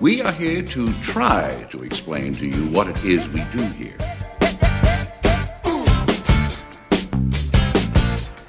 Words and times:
We 0.00 0.22
are 0.22 0.30
here 0.30 0.62
to 0.62 0.92
try 1.02 1.66
to 1.70 1.82
explain 1.82 2.32
to 2.34 2.46
you 2.46 2.70
what 2.70 2.86
it 2.86 3.04
is 3.04 3.28
we 3.30 3.42
do 3.46 3.64
here. 3.70 3.96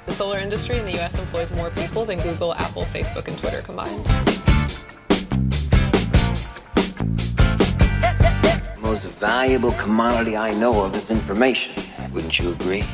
The 0.06 0.12
solar 0.12 0.38
industry 0.38 0.78
in 0.78 0.86
the 0.86 0.92
U.S. 0.92 1.18
employs 1.18 1.50
more 1.50 1.70
people 1.70 2.04
than 2.04 2.20
Google, 2.20 2.54
Apple, 2.54 2.84
Facebook, 2.84 3.26
and 3.26 3.36
Twitter 3.36 3.62
combined. 3.62 4.04
The 8.76 8.78
most 8.78 9.02
valuable 9.18 9.72
commodity 9.72 10.36
I 10.36 10.52
know 10.52 10.84
of 10.84 10.94
is 10.94 11.10
information. 11.10 11.82
Wouldn't 12.12 12.38
you 12.38 12.52
agree? 12.52 12.84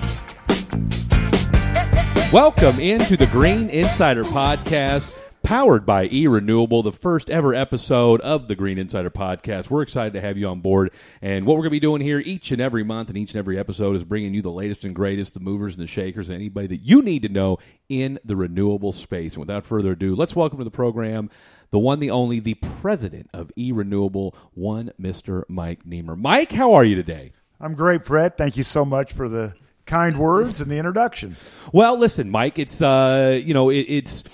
Welcome 2.32 2.80
into 2.80 3.18
the 3.18 3.28
Green 3.30 3.68
Insider 3.68 4.24
Podcast, 4.24 5.18
powered 5.46 5.86
by 5.86 6.08
E 6.10 6.26
Renewable, 6.26 6.82
the 6.82 6.90
first 6.90 7.30
ever 7.30 7.54
episode 7.54 8.20
of 8.22 8.48
the 8.48 8.56
Green 8.56 8.78
Insider 8.78 9.10
Podcast. 9.10 9.70
We're 9.70 9.82
excited 9.82 10.12
to 10.14 10.20
have 10.20 10.36
you 10.36 10.48
on 10.48 10.58
board. 10.58 10.90
And 11.22 11.46
what 11.46 11.52
we're 11.52 11.62
going 11.62 11.70
to 11.70 11.76
be 11.76 11.78
doing 11.78 12.02
here 12.02 12.18
each 12.18 12.50
and 12.50 12.60
every 12.60 12.82
month 12.82 13.10
and 13.10 13.16
each 13.16 13.30
and 13.30 13.38
every 13.38 13.56
episode 13.56 13.94
is 13.94 14.02
bringing 14.02 14.34
you 14.34 14.42
the 14.42 14.50
latest 14.50 14.84
and 14.84 14.92
greatest, 14.92 15.34
the 15.34 15.40
movers 15.40 15.76
and 15.76 15.84
the 15.84 15.86
shakers, 15.86 16.28
and 16.28 16.34
anybody 16.34 16.66
that 16.66 16.80
you 16.80 17.00
need 17.00 17.22
to 17.22 17.28
know 17.28 17.58
in 17.88 18.18
the 18.24 18.34
renewable 18.34 18.92
space. 18.92 19.34
And 19.34 19.40
without 19.40 19.64
further 19.64 19.92
ado, 19.92 20.16
let's 20.16 20.34
welcome 20.34 20.58
to 20.58 20.64
the 20.64 20.70
program 20.72 21.30
the 21.70 21.78
one, 21.78 22.00
the 22.00 22.10
only, 22.10 22.40
the 22.40 22.54
president 22.54 23.30
of 23.32 23.52
E 23.54 23.70
Renewable, 23.70 24.34
one 24.54 24.90
Mr. 25.00 25.44
Mike 25.48 25.84
Nemer. 25.84 26.18
Mike, 26.18 26.50
how 26.50 26.72
are 26.72 26.84
you 26.84 26.96
today? 26.96 27.30
I'm 27.60 27.74
great, 27.74 28.04
Brett. 28.04 28.36
Thank 28.36 28.56
you 28.56 28.64
so 28.64 28.84
much 28.84 29.12
for 29.12 29.28
the 29.28 29.54
kind 29.84 30.18
words 30.18 30.60
and 30.60 30.68
the 30.68 30.76
introduction. 30.76 31.36
Well, 31.72 31.96
listen, 31.96 32.30
Mike. 32.30 32.58
It's 32.58 32.82
uh, 32.82 33.40
you 33.44 33.54
know, 33.54 33.70
it, 33.70 33.86
it's 33.88 34.24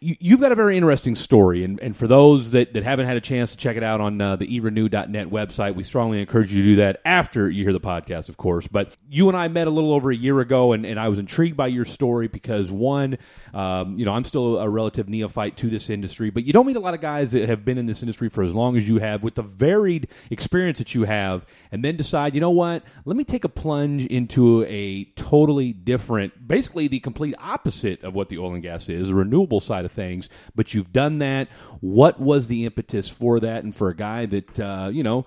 you, 0.00 0.30
have 0.30 0.40
got 0.40 0.52
a 0.52 0.54
very 0.54 0.76
interesting 0.76 1.14
story, 1.14 1.64
and, 1.64 1.80
and 1.80 1.96
for 1.96 2.06
those 2.06 2.52
that, 2.52 2.74
that 2.74 2.82
haven't 2.82 3.06
had 3.06 3.16
a 3.16 3.20
chance 3.20 3.50
to 3.52 3.56
check 3.56 3.76
it 3.76 3.82
out 3.82 4.00
on 4.00 4.20
uh, 4.20 4.36
the 4.36 4.46
erenew.net 4.46 5.28
website, 5.28 5.74
we 5.74 5.84
strongly 5.84 6.20
encourage 6.20 6.52
you 6.52 6.62
to 6.62 6.68
do 6.70 6.76
that 6.76 7.00
after 7.04 7.50
you 7.50 7.64
hear 7.64 7.72
the 7.72 7.80
podcast, 7.80 8.28
of 8.28 8.36
course. 8.36 8.68
But 8.68 8.96
you 9.08 9.28
and 9.28 9.36
I 9.36 9.48
met 9.48 9.66
a 9.66 9.70
little 9.70 9.92
over 9.92 10.10
a 10.10 10.16
year 10.16 10.40
ago, 10.40 10.72
and, 10.72 10.86
and 10.86 10.98
I 10.98 11.08
was 11.08 11.18
intrigued 11.18 11.56
by 11.56 11.66
your 11.68 11.84
story 11.84 12.28
because, 12.28 12.70
one, 12.70 13.18
um, 13.52 13.96
you 13.96 14.04
know, 14.04 14.12
I'm 14.12 14.24
still 14.24 14.58
a 14.58 14.68
relative 14.68 15.08
neophyte 15.08 15.56
to 15.58 15.68
this 15.68 15.90
industry, 15.90 16.30
but 16.30 16.44
you 16.44 16.52
don't 16.52 16.66
meet 16.66 16.76
a 16.76 16.80
lot 16.80 16.94
of 16.94 17.00
guys 17.00 17.32
that 17.32 17.48
have 17.48 17.64
been 17.64 17.78
in 17.78 17.86
this 17.86 18.02
industry 18.02 18.28
for 18.28 18.42
as 18.42 18.54
long 18.54 18.76
as 18.76 18.88
you 18.88 18.98
have 18.98 19.22
with 19.22 19.34
the 19.34 19.42
varied 19.42 20.08
experience 20.30 20.78
that 20.78 20.94
you 20.94 21.04
have, 21.04 21.44
and 21.72 21.84
then 21.84 21.96
decide, 21.96 22.34
you 22.34 22.40
know 22.40 22.50
what, 22.50 22.84
let 23.04 23.16
me 23.16 23.24
take 23.24 23.44
a 23.44 23.48
plunge 23.48 24.06
into 24.06 24.64
a 24.64 25.04
totally 25.16 25.72
different, 25.72 26.46
basically 26.46 26.88
the 26.88 27.00
complete 27.00 27.34
opposite 27.38 28.02
of 28.04 28.14
what 28.14 28.28
the 28.28 28.38
oil 28.38 28.54
and 28.54 28.62
gas 28.62 28.88
is, 28.88 29.12
renewable 29.12 29.60
side 29.60 29.73
of 29.82 29.92
things. 29.92 30.28
But 30.54 30.74
you've 30.74 30.92
done 30.92 31.18
that. 31.18 31.48
What 31.80 32.20
was 32.20 32.48
the 32.48 32.66
impetus 32.66 33.08
for 33.08 33.40
that? 33.40 33.64
And 33.64 33.74
for 33.74 33.88
a 33.88 33.96
guy 33.96 34.26
that, 34.26 34.60
uh, 34.60 34.90
you 34.92 35.02
know, 35.02 35.24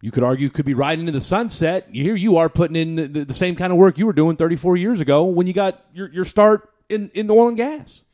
you 0.00 0.10
could 0.10 0.22
argue 0.22 0.50
could 0.50 0.66
be 0.66 0.74
riding 0.74 1.00
into 1.00 1.12
the 1.12 1.20
sunset. 1.20 1.88
Here 1.92 2.16
you 2.16 2.36
are 2.36 2.48
putting 2.48 2.76
in 2.76 3.12
the, 3.12 3.24
the, 3.24 3.34
same 3.34 3.56
kind 3.56 3.72
of 3.72 3.78
work 3.78 3.98
you 3.98 4.06
were 4.06 4.12
doing 4.12 4.36
34 4.36 4.76
years 4.76 5.00
ago 5.00 5.24
when 5.24 5.46
you 5.46 5.52
got 5.52 5.84
your, 5.94 6.08
your 6.10 6.24
start 6.24 6.70
in, 6.88 7.10
in 7.14 7.30
oil 7.30 7.48
and 7.48 7.56
gas. 7.56 8.04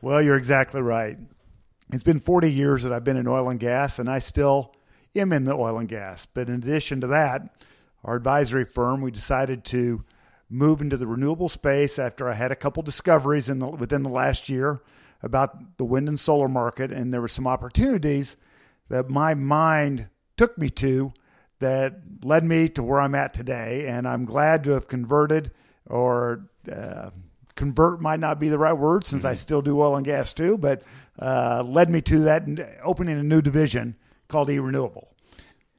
Well, 0.00 0.22
you're 0.22 0.36
exactly 0.36 0.80
right. 0.80 1.18
It's 1.92 2.02
been 2.02 2.20
40 2.20 2.50
years 2.52 2.82
that 2.82 2.92
I've 2.92 3.04
been 3.04 3.16
in 3.16 3.26
oil 3.26 3.48
and 3.48 3.58
gas, 3.58 3.98
and 3.98 4.08
I 4.10 4.18
still 4.18 4.74
am 5.16 5.32
in 5.32 5.44
the 5.44 5.54
oil 5.54 5.78
and 5.78 5.88
gas. 5.88 6.26
But 6.26 6.48
in 6.48 6.56
addition 6.56 7.00
to 7.00 7.06
that, 7.08 7.62
our 8.04 8.16
advisory 8.16 8.64
firm, 8.64 9.00
we 9.00 9.10
decided 9.10 9.64
to 9.66 10.04
move 10.50 10.80
into 10.80 10.96
the 10.96 11.06
renewable 11.06 11.48
space 11.48 11.98
after 11.98 12.28
I 12.28 12.34
had 12.34 12.52
a 12.52 12.56
couple 12.56 12.82
discoveries 12.82 13.48
in 13.48 13.58
the, 13.58 13.66
within 13.66 14.02
the 14.02 14.10
last 14.10 14.48
year 14.48 14.82
about 15.22 15.76
the 15.78 15.84
wind 15.84 16.08
and 16.08 16.18
solar 16.18 16.48
market, 16.48 16.92
and 16.92 17.12
there 17.12 17.20
were 17.20 17.28
some 17.28 17.46
opportunities 17.46 18.36
that 18.88 19.08
my 19.08 19.34
mind 19.34 20.08
took 20.36 20.56
me 20.58 20.70
to 20.70 21.12
that 21.58 22.00
led 22.22 22.44
me 22.44 22.68
to 22.68 22.82
where 22.82 23.00
I'm 23.00 23.14
at 23.14 23.34
today. 23.34 23.86
And 23.88 24.06
I'm 24.06 24.24
glad 24.24 24.64
to 24.64 24.70
have 24.70 24.88
converted, 24.88 25.50
or 25.86 26.48
uh, 26.70 27.10
convert 27.56 28.00
might 28.00 28.20
not 28.20 28.38
be 28.38 28.48
the 28.48 28.58
right 28.58 28.72
word 28.72 29.04
since 29.04 29.24
I 29.24 29.30
mm-hmm. 29.30 29.36
still 29.36 29.62
do 29.62 29.80
oil 29.80 29.96
and 29.96 30.04
gas 30.04 30.32
too, 30.32 30.56
but 30.56 30.82
uh, 31.18 31.64
led 31.66 31.90
me 31.90 32.00
to 32.02 32.20
that 32.20 32.44
opening 32.82 33.18
a 33.18 33.22
new 33.22 33.42
division 33.42 33.96
called 34.28 34.48
E 34.50 34.58
Renewable. 34.58 35.08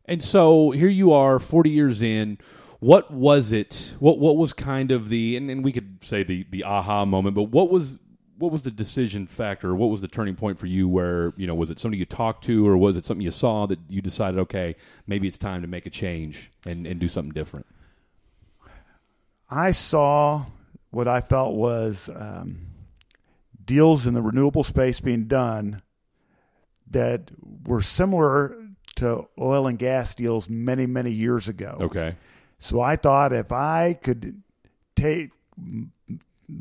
And 0.05 0.23
so 0.23 0.71
here 0.71 0.89
you 0.89 1.13
are, 1.13 1.39
40 1.39 1.69
years 1.69 2.01
in. 2.01 2.39
What 2.79 3.11
was 3.11 3.51
it? 3.51 3.93
What 3.99 4.19
what 4.19 4.37
was 4.37 4.53
kind 4.53 4.91
of 4.91 5.09
the 5.09 5.35
and, 5.35 5.51
and 5.51 5.65
we 5.65 5.73
could 5.73 6.01
say 6.01 6.23
the 6.23 6.45
the 6.49 6.63
aha 6.63 7.03
moment, 7.03 7.35
but 7.35 7.43
what 7.43 7.69
was 7.69 7.99
what 8.39 8.53
was 8.53 8.61
the 8.61 8.71
decision 8.71 9.27
factor? 9.27 9.75
What 9.75 9.89
was 9.89 10.01
the 10.01 10.07
turning 10.07 10.35
point 10.35 10.57
for 10.57 10.65
you? 10.65 10.87
Where 10.87 11.33
you 11.35 11.45
know 11.45 11.55
was 11.55 11.69
it 11.69 11.79
somebody 11.79 11.99
you 11.99 12.05
talked 12.05 12.43
to, 12.45 12.67
or 12.67 12.77
was 12.77 12.95
it 12.95 13.05
something 13.05 13.23
you 13.23 13.31
saw 13.31 13.67
that 13.67 13.79
you 13.89 14.01
decided, 14.01 14.39
okay, 14.39 14.75
maybe 15.05 15.27
it's 15.27 15.37
time 15.37 15.61
to 15.61 15.67
make 15.67 15.85
a 15.85 15.89
change 15.89 16.49
and, 16.65 16.87
and 16.87 16.99
do 16.99 17.09
something 17.09 17.33
different? 17.33 17.65
I 19.49 19.71
saw 19.71 20.45
what 20.91 21.07
I 21.07 21.21
felt 21.21 21.55
was 21.55 22.09
um, 22.15 22.67
deals 23.63 24.07
in 24.07 24.13
the 24.13 24.21
renewable 24.21 24.63
space 24.63 24.99
being 24.99 25.25
done 25.25 25.81
that 26.91 27.31
were 27.65 27.81
similar 27.81 28.55
to 28.95 29.27
oil 29.39 29.67
and 29.67 29.77
gas 29.77 30.15
deals 30.15 30.47
many 30.49 30.85
many 30.85 31.11
years 31.11 31.49
ago. 31.49 31.77
Okay. 31.81 32.15
So 32.57 32.79
I 32.81 32.95
thought 32.95 33.33
if 33.33 33.51
I 33.51 33.93
could 33.93 34.41
take 34.95 35.31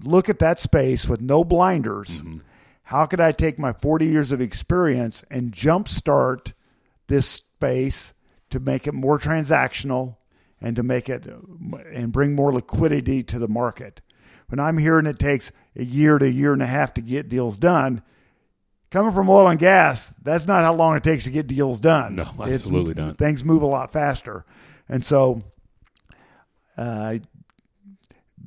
look 0.05 0.29
at 0.29 0.39
that 0.41 0.61
space 0.61 1.09
with 1.09 1.21
no 1.21 1.45
blinders, 1.45 2.19
mm-hmm. 2.19 2.39
how 2.85 3.07
could 3.07 3.21
I 3.21 3.33
take 3.33 3.59
my 3.59 3.73
40 3.73 4.07
years 4.07 4.33
of 4.33 4.41
experience 4.41 5.25
and 5.31 5.53
jumpstart 5.53 6.53
this 7.07 7.27
space 7.27 8.13
to 8.51 8.61
make 8.61 8.87
it 8.87 8.95
more 8.95 9.19
transactional 9.19 10.17
and 10.61 10.77
to 10.77 10.83
make 10.83 11.09
it 11.09 11.27
and 11.27 12.13
bring 12.13 12.35
more 12.35 12.53
liquidity 12.53 13.23
to 13.25 13.39
the 13.39 13.49
market? 13.49 14.01
When 14.49 14.61
I'm 14.61 14.79
hearing 14.79 15.07
it 15.07 15.19
takes 15.19 15.53
a 15.77 15.85
year 15.85 16.19
to 16.19 16.27
a 16.27 16.31
year 16.31 16.53
and 16.53 16.63
a 16.63 16.67
half 16.67 16.95
to 16.95 17.03
get 17.03 17.29
deals 17.29 17.59
done, 17.59 18.03
coming 18.91 19.13
from 19.13 19.29
oil 19.29 19.49
and 19.49 19.59
gas, 19.59 20.13
that's 20.23 20.47
not 20.47 20.63
how 20.63 20.75
long 20.75 20.97
it 20.97 21.05
takes 21.05 21.25
to 21.25 21.31
get 21.31 21.47
deals 21.47 21.81
done. 21.81 22.17
No, 22.17 22.31
absolutely 22.41 22.93
it's, 22.93 22.99
not. 22.99 23.19
Things 23.19 23.45
move 23.45 23.63
a 23.63 23.67
lot 23.67 23.93
faster. 23.93 24.47
And 24.89 25.05
so 25.05 25.43
uh, 26.79 27.19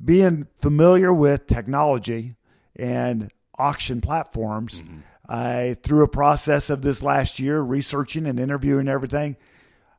being 0.04 0.46
familiar 0.58 1.12
with 1.12 1.46
technology 1.46 2.36
and 2.76 3.30
auction 3.58 4.00
platforms, 4.00 4.80
mm-hmm. 4.80 4.98
I 5.28 5.76
through 5.82 6.04
a 6.04 6.08
process 6.08 6.70
of 6.70 6.82
this 6.82 7.02
last 7.02 7.38
year, 7.38 7.60
researching 7.60 8.26
and 8.26 8.40
interviewing 8.40 8.88
everything, 8.88 9.36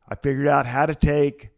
I 0.08 0.16
figured 0.16 0.48
out 0.48 0.66
how 0.66 0.86
to 0.86 0.96
take 0.96 1.50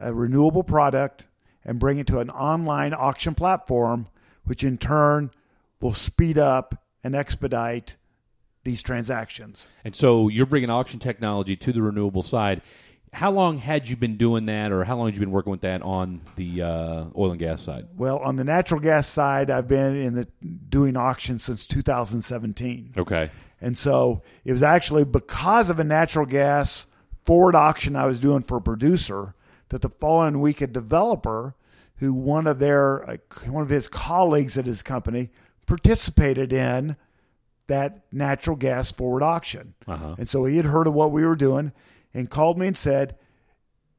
a 0.00 0.14
renewable 0.14 0.62
product 0.62 1.26
and 1.64 1.78
bring 1.78 1.98
it 1.98 2.06
to 2.06 2.20
an 2.20 2.30
online 2.30 2.94
auction 2.94 3.34
platform, 3.34 4.08
which 4.44 4.64
in 4.64 4.78
turn 4.78 5.30
will 5.80 5.92
speed 5.92 6.38
up 6.38 6.82
and 7.02 7.14
expedite 7.14 7.96
these 8.64 8.82
transactions. 8.82 9.68
And 9.84 9.96
so 9.96 10.28
you're 10.28 10.46
bringing 10.46 10.70
auction 10.70 11.00
technology 11.00 11.56
to 11.56 11.72
the 11.72 11.82
renewable 11.82 12.22
side 12.22 12.62
how 13.12 13.30
long 13.30 13.58
had 13.58 13.88
you 13.88 13.96
been 13.96 14.16
doing 14.16 14.46
that, 14.46 14.70
or 14.70 14.84
how 14.84 14.96
long 14.96 15.08
had 15.08 15.14
you 15.14 15.20
been 15.20 15.32
working 15.32 15.50
with 15.50 15.62
that 15.62 15.82
on 15.82 16.20
the 16.36 16.62
uh, 16.62 17.04
oil 17.16 17.30
and 17.30 17.40
gas 17.40 17.62
side? 17.62 17.88
Well, 17.96 18.18
on 18.18 18.36
the 18.36 18.44
natural 18.44 18.80
gas 18.80 19.08
side, 19.08 19.50
I've 19.50 19.66
been 19.66 19.96
in 19.96 20.14
the 20.14 20.26
doing 20.68 20.96
auctions 20.96 21.44
since 21.44 21.66
2017. 21.66 22.94
Okay, 22.96 23.30
and 23.60 23.76
so 23.76 24.22
it 24.44 24.52
was 24.52 24.62
actually 24.62 25.04
because 25.04 25.70
of 25.70 25.80
a 25.80 25.84
natural 25.84 26.26
gas 26.26 26.86
forward 27.24 27.54
auction 27.54 27.96
I 27.96 28.06
was 28.06 28.20
doing 28.20 28.42
for 28.42 28.58
a 28.58 28.62
producer 28.62 29.34
that 29.70 29.82
the 29.82 29.90
following 29.90 30.40
week 30.40 30.60
a 30.60 30.66
developer 30.66 31.54
who 31.96 32.12
one 32.12 32.46
of 32.46 32.58
their 32.58 33.08
uh, 33.08 33.16
one 33.48 33.62
of 33.62 33.70
his 33.70 33.88
colleagues 33.88 34.56
at 34.56 34.66
his 34.66 34.82
company 34.82 35.30
participated 35.66 36.52
in 36.52 36.96
that 37.66 38.02
natural 38.12 38.56
gas 38.56 38.90
forward 38.90 39.22
auction. 39.22 39.74
Uh-huh. 39.86 40.16
And 40.18 40.28
so 40.28 40.44
he 40.44 40.56
had 40.56 40.66
heard 40.66 40.86
of 40.86 40.94
what 40.94 41.12
we 41.12 41.24
were 41.24 41.36
doing 41.36 41.72
and 42.14 42.30
called 42.30 42.58
me 42.58 42.66
and 42.66 42.76
said, 42.76 43.16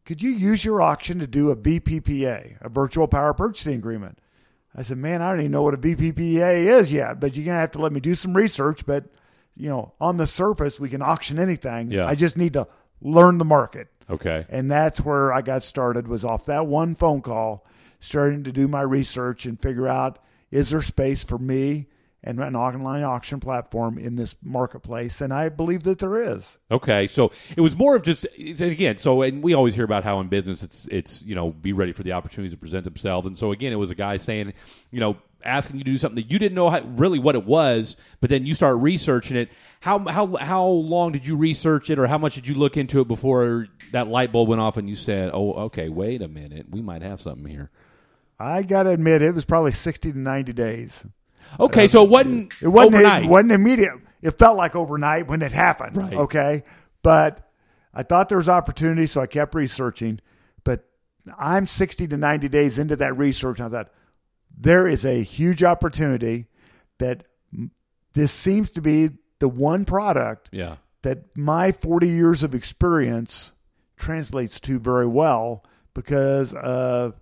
Could 0.05 0.21
you 0.21 0.31
use 0.31 0.65
your 0.65 0.81
auction 0.81 1.19
to 1.19 1.27
do 1.27 1.51
a 1.51 1.55
VPPA, 1.55 2.57
a 2.61 2.69
virtual 2.69 3.07
power 3.07 3.33
purchasing 3.33 3.75
agreement? 3.75 4.19
I 4.75 4.83
said, 4.83 4.97
Man, 4.97 5.21
I 5.21 5.31
don't 5.31 5.41
even 5.41 5.51
know 5.51 5.63
what 5.63 5.73
a 5.73 5.77
VPPA 5.77 6.65
is 6.65 6.93
yet, 6.93 7.19
but 7.19 7.35
you're 7.35 7.45
going 7.45 7.55
to 7.55 7.61
have 7.61 7.71
to 7.71 7.81
let 7.81 7.91
me 7.91 7.99
do 7.99 8.15
some 8.15 8.35
research. 8.35 8.85
But, 8.85 9.05
you 9.55 9.69
know, 9.69 9.93
on 9.99 10.17
the 10.17 10.27
surface, 10.27 10.79
we 10.79 10.89
can 10.89 11.01
auction 11.01 11.39
anything. 11.39 11.91
Yeah. 11.91 12.05
I 12.05 12.15
just 12.15 12.37
need 12.37 12.53
to 12.53 12.67
learn 13.01 13.37
the 13.37 13.45
market. 13.45 13.87
Okay. 14.09 14.45
And 14.49 14.69
that's 14.69 15.01
where 15.01 15.33
I 15.33 15.41
got 15.41 15.63
started 15.63 16.07
was 16.07 16.25
off 16.25 16.45
that 16.45 16.67
one 16.67 16.95
phone 16.95 17.21
call, 17.21 17.65
starting 17.99 18.43
to 18.43 18.51
do 18.51 18.67
my 18.67 18.81
research 18.81 19.45
and 19.45 19.61
figure 19.61 19.87
out 19.87 20.19
is 20.51 20.71
there 20.71 20.81
space 20.81 21.23
for 21.23 21.37
me 21.37 21.87
and 22.23 22.39
an 22.39 22.55
online 22.55 23.03
auction 23.03 23.39
platform 23.39 23.97
in 23.97 24.15
this 24.15 24.35
marketplace 24.43 25.21
and 25.21 25.33
i 25.33 25.49
believe 25.49 25.83
that 25.83 25.99
there 25.99 26.21
is 26.21 26.57
okay 26.69 27.07
so 27.07 27.31
it 27.55 27.61
was 27.61 27.75
more 27.75 27.95
of 27.95 28.03
just 28.03 28.25
again 28.37 28.97
so 28.97 29.21
and 29.21 29.43
we 29.43 29.53
always 29.53 29.73
hear 29.75 29.85
about 29.85 30.03
how 30.03 30.19
in 30.19 30.27
business 30.27 30.63
it's 30.63 30.85
it's 30.87 31.25
you 31.25 31.35
know 31.35 31.51
be 31.51 31.73
ready 31.73 31.91
for 31.91 32.03
the 32.03 32.11
opportunities 32.11 32.53
to 32.53 32.57
present 32.57 32.83
themselves 32.83 33.27
and 33.27 33.37
so 33.37 33.51
again 33.51 33.73
it 33.73 33.77
was 33.77 33.89
a 33.89 33.95
guy 33.95 34.17
saying 34.17 34.53
you 34.91 34.99
know 34.99 35.17
asking 35.43 35.77
you 35.77 35.83
to 35.83 35.91
do 35.91 35.97
something 35.97 36.23
that 36.23 36.31
you 36.31 36.39
didn't 36.39 36.55
know 36.55 36.69
how, 36.69 36.81
really 36.81 37.19
what 37.19 37.35
it 37.35 37.45
was, 37.45 37.97
but 38.19 38.29
then 38.29 38.45
you 38.45 38.55
start 38.55 38.77
researching 38.77 39.37
it. 39.37 39.49
How 39.79 39.99
how 39.99 40.35
how 40.35 40.65
long 40.65 41.11
did 41.11 41.25
you 41.25 41.35
research 41.35 41.89
it, 41.89 41.99
or 41.99 42.07
how 42.07 42.17
much 42.17 42.35
did 42.35 42.47
you 42.47 42.55
look 42.55 42.77
into 42.77 43.01
it 43.01 43.07
before 43.07 43.67
that 43.91 44.07
light 44.07 44.31
bulb 44.31 44.49
went 44.49 44.61
off 44.61 44.77
and 44.77 44.89
you 44.89 44.95
said, 44.95 45.31
"Oh, 45.33 45.53
okay, 45.53 45.89
wait 45.89 46.21
a 46.21 46.27
minute, 46.27 46.67
we 46.69 46.81
might 46.81 47.01
have 47.01 47.19
something 47.19 47.45
here." 47.45 47.71
I 48.39 48.63
got 48.63 48.83
to 48.83 48.89
admit, 48.89 49.21
it 49.21 49.35
was 49.35 49.45
probably 49.45 49.71
60 49.71 50.13
to 50.13 50.17
90 50.17 50.53
days. 50.53 51.05
Okay, 51.59 51.87
so 51.87 52.03
it 52.03 52.09
wasn't 52.09 52.53
It 52.61 52.67
wasn't, 52.67 52.95
overnight. 52.95 53.23
It 53.25 53.29
wasn't 53.29 53.51
immediate. 53.51 53.93
It 54.21 54.31
felt 54.37 54.57
like 54.57 54.75
overnight 54.75 55.27
when 55.27 55.41
it 55.41 55.51
happened. 55.51 55.97
Right. 55.97 56.13
Okay. 56.13 56.63
But 57.03 57.49
I 57.93 58.03
thought 58.03 58.29
there 58.29 58.37
was 58.37 58.49
opportunity, 58.49 59.07
so 59.07 59.21
I 59.21 59.27
kept 59.27 59.55
researching. 59.55 60.19
But 60.63 60.85
I'm 61.37 61.67
60 61.67 62.07
to 62.07 62.17
90 62.17 62.49
days 62.49 62.79
into 62.79 62.95
that 62.97 63.17
research. 63.17 63.59
And 63.59 63.73
I 63.73 63.77
thought, 63.77 63.91
there 64.57 64.87
is 64.87 65.05
a 65.05 65.23
huge 65.23 65.63
opportunity 65.63 66.45
that 66.99 67.25
this 68.13 68.31
seems 68.31 68.69
to 68.71 68.81
be 68.81 69.09
the 69.39 69.47
one 69.47 69.85
product 69.85 70.49
yeah. 70.51 70.75
that 71.01 71.35
my 71.35 71.71
40 71.71 72.07
years 72.07 72.43
of 72.43 72.53
experience 72.53 73.53
translates 73.97 74.59
to 74.61 74.77
very 74.77 75.07
well 75.07 75.65
because 75.93 76.53
of 76.53 77.19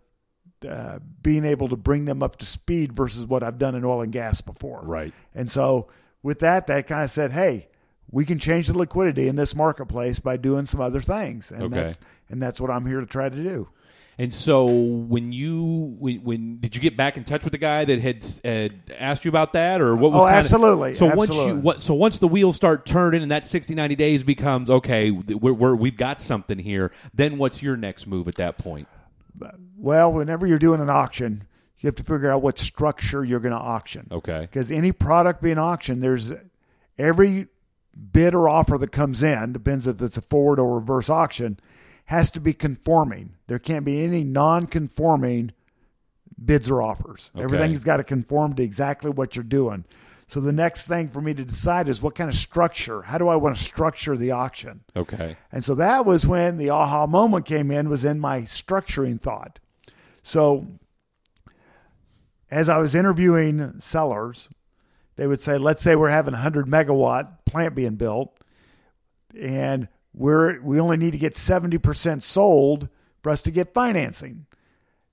uh, 0.68 1.00
being 1.22 1.46
able 1.46 1.68
to 1.70 1.76
bring 1.76 2.06
them 2.06 2.22
up 2.24 2.38
to 2.38 2.46
speed 2.46 2.94
versus 2.94 3.26
what 3.26 3.44
I've 3.44 3.58
done 3.58 3.76
in 3.76 3.86
oil 3.86 4.02
and 4.02 4.12
gas 4.12 4.42
before. 4.42 4.82
Right. 4.84 5.14
And 5.36 5.50
so 5.52 5.88
with 6.24 6.40
that, 6.40 6.68
that 6.68 6.88
kind 6.88 7.04
of 7.04 7.10
said, 7.12 7.32
hey, 7.32 7.68
we 8.12 8.26
can 8.26 8.40
change 8.40 8.68
the 8.68 8.78
liquidity 8.78 9.28
in 9.28 9.36
this 9.36 9.56
marketplace 9.56 10.20
by 10.20 10.36
doing 10.38 10.66
some 10.66 10.82
other 10.82 11.02
things. 11.02 11.52
And 11.52 11.64
Okay. 11.64 11.76
that's 11.76 12.00
and 12.30 12.42
that's 12.42 12.60
what 12.60 12.70
I'm 12.72 12.86
here 12.86 13.00
to 13.00 13.06
try 13.06 13.30
to 13.30 13.36
do. 13.36 13.70
And 14.18 14.34
so 14.34 14.66
when 14.66 15.32
you 15.32 15.96
when, 15.98 16.18
when 16.26 16.58
did 16.60 16.76
you 16.76 16.82
get 16.82 16.98
back 16.98 17.16
in 17.16 17.24
touch 17.24 17.46
with 17.46 17.54
the 17.54 17.58
guy 17.58 17.86
that 17.86 18.02
had 18.02 18.26
uh, 18.44 18.94
asked 19.00 19.24
you 19.24 19.30
about 19.30 19.54
that 19.54 19.80
or 19.80 19.96
what 19.96 20.12
was 20.12 20.22
Oh, 20.22 20.26
kinda- 20.26 20.40
absolutely, 20.40 20.96
so 20.96 21.16
once 21.16 21.34
you 21.34 21.56
what 21.62 21.82
so 21.82 21.94
once 21.94 22.20
the 22.20 22.28
wheels 22.28 22.58
start 22.58 22.86
turning 22.86 23.22
and 23.24 23.32
that 23.32 23.46
60 23.46 23.76
90 23.76 23.96
days 23.96 24.24
becomes 24.26 24.70
okay 24.70 25.10
we're, 25.12 25.54
we're 25.54 25.74
we've 25.76 25.96
got 25.96 26.20
something 26.20 26.60
here 26.60 26.92
then 27.14 27.38
what's 27.38 27.64
your 27.64 27.78
next 27.78 28.08
move 28.08 28.28
at 28.28 28.36
that 28.36 28.58
point 28.58 28.90
Well, 29.78 30.12
whenever 30.12 30.46
you're 30.46 30.60
doing 30.60 30.82
an 30.82 30.90
auction, 30.90 31.44
you 31.78 31.88
have 31.88 31.96
to 31.96 32.04
figure 32.04 32.30
out 32.30 32.42
what 32.42 32.60
structure 32.60 33.24
you're 33.24 33.40
going 33.40 33.54
to 33.54 33.60
auction. 33.60 34.08
okay 34.12 34.42
because 34.42 34.72
any 34.72 34.92
product 34.92 35.42
being 35.42 35.58
auctioned, 35.58 36.04
there's 36.04 36.32
every 36.98 37.48
bid 38.12 38.34
or 38.34 38.50
offer 38.50 38.78
that 38.78 38.92
comes 38.92 39.24
in, 39.24 39.54
depends 39.54 39.88
if 39.88 40.02
it's 40.02 40.18
a 40.18 40.22
forward 40.22 40.60
or 40.60 40.76
reverse 40.76 41.10
auction, 41.10 41.60
has 42.06 42.32
to 42.32 42.40
be 42.40 42.54
conforming. 42.54 43.34
There 43.48 43.60
can't 43.60 43.86
be 43.86 44.04
any 44.04 44.24
non 44.24 44.66
conforming 44.66 45.52
bids 46.44 46.70
or 46.70 46.82
offers. 46.82 47.32
Okay. 47.36 47.44
Everything's 47.44 47.84
got 47.84 47.98
to 47.98 48.04
conform 48.04 48.54
to 48.54 48.64
exactly 48.64 49.12
what 49.12 49.36
you're 49.36 49.44
doing. 49.44 49.86
So 50.30 50.40
the 50.40 50.54
next 50.54 50.86
thing 50.86 51.10
for 51.10 51.22
me 51.22 51.34
to 51.34 51.44
decide 51.44 51.90
is 51.90 52.04
what 52.04 52.14
kind 52.14 52.30
of 52.30 52.36
structure, 52.36 53.02
how 53.02 53.18
do 53.18 53.30
I 53.30 53.36
want 53.36 53.58
to 53.58 53.64
structure 53.64 54.16
the 54.16 54.30
auction? 54.30 54.82
okay 54.96 55.38
And 55.52 55.66
so 55.66 55.74
that 55.74 56.06
was 56.06 56.28
when 56.28 56.58
the 56.58 56.70
aha 56.70 57.08
moment 57.08 57.48
came 57.48 57.72
in, 57.72 57.90
was 57.90 58.06
in 58.06 58.20
my 58.20 58.42
structuring 58.42 59.20
thought. 59.20 59.60
So 60.22 60.68
as 62.52 62.70
I 62.70 62.78
was 62.78 62.94
interviewing 62.94 63.80
sellers, 63.80 64.50
they 65.16 65.26
would 65.26 65.42
say, 65.42 65.58
let's 65.58 65.82
say 65.82 65.96
we're 65.96 66.10
having 66.10 66.36
a 66.36 66.38
100 66.38 66.68
megawatt 66.68 67.46
plant 67.46 67.74
being 67.74 67.96
built, 67.96 68.38
and 69.36 69.88
we're, 70.14 70.62
we 70.62 70.80
only 70.80 70.98
need 70.98 71.14
to 71.14 71.18
get 71.18 71.34
70% 71.34 72.22
sold 72.22 72.88
for 73.24 73.32
us 73.32 73.42
to 73.42 73.52
get 73.52 73.74
financing. 73.74 74.46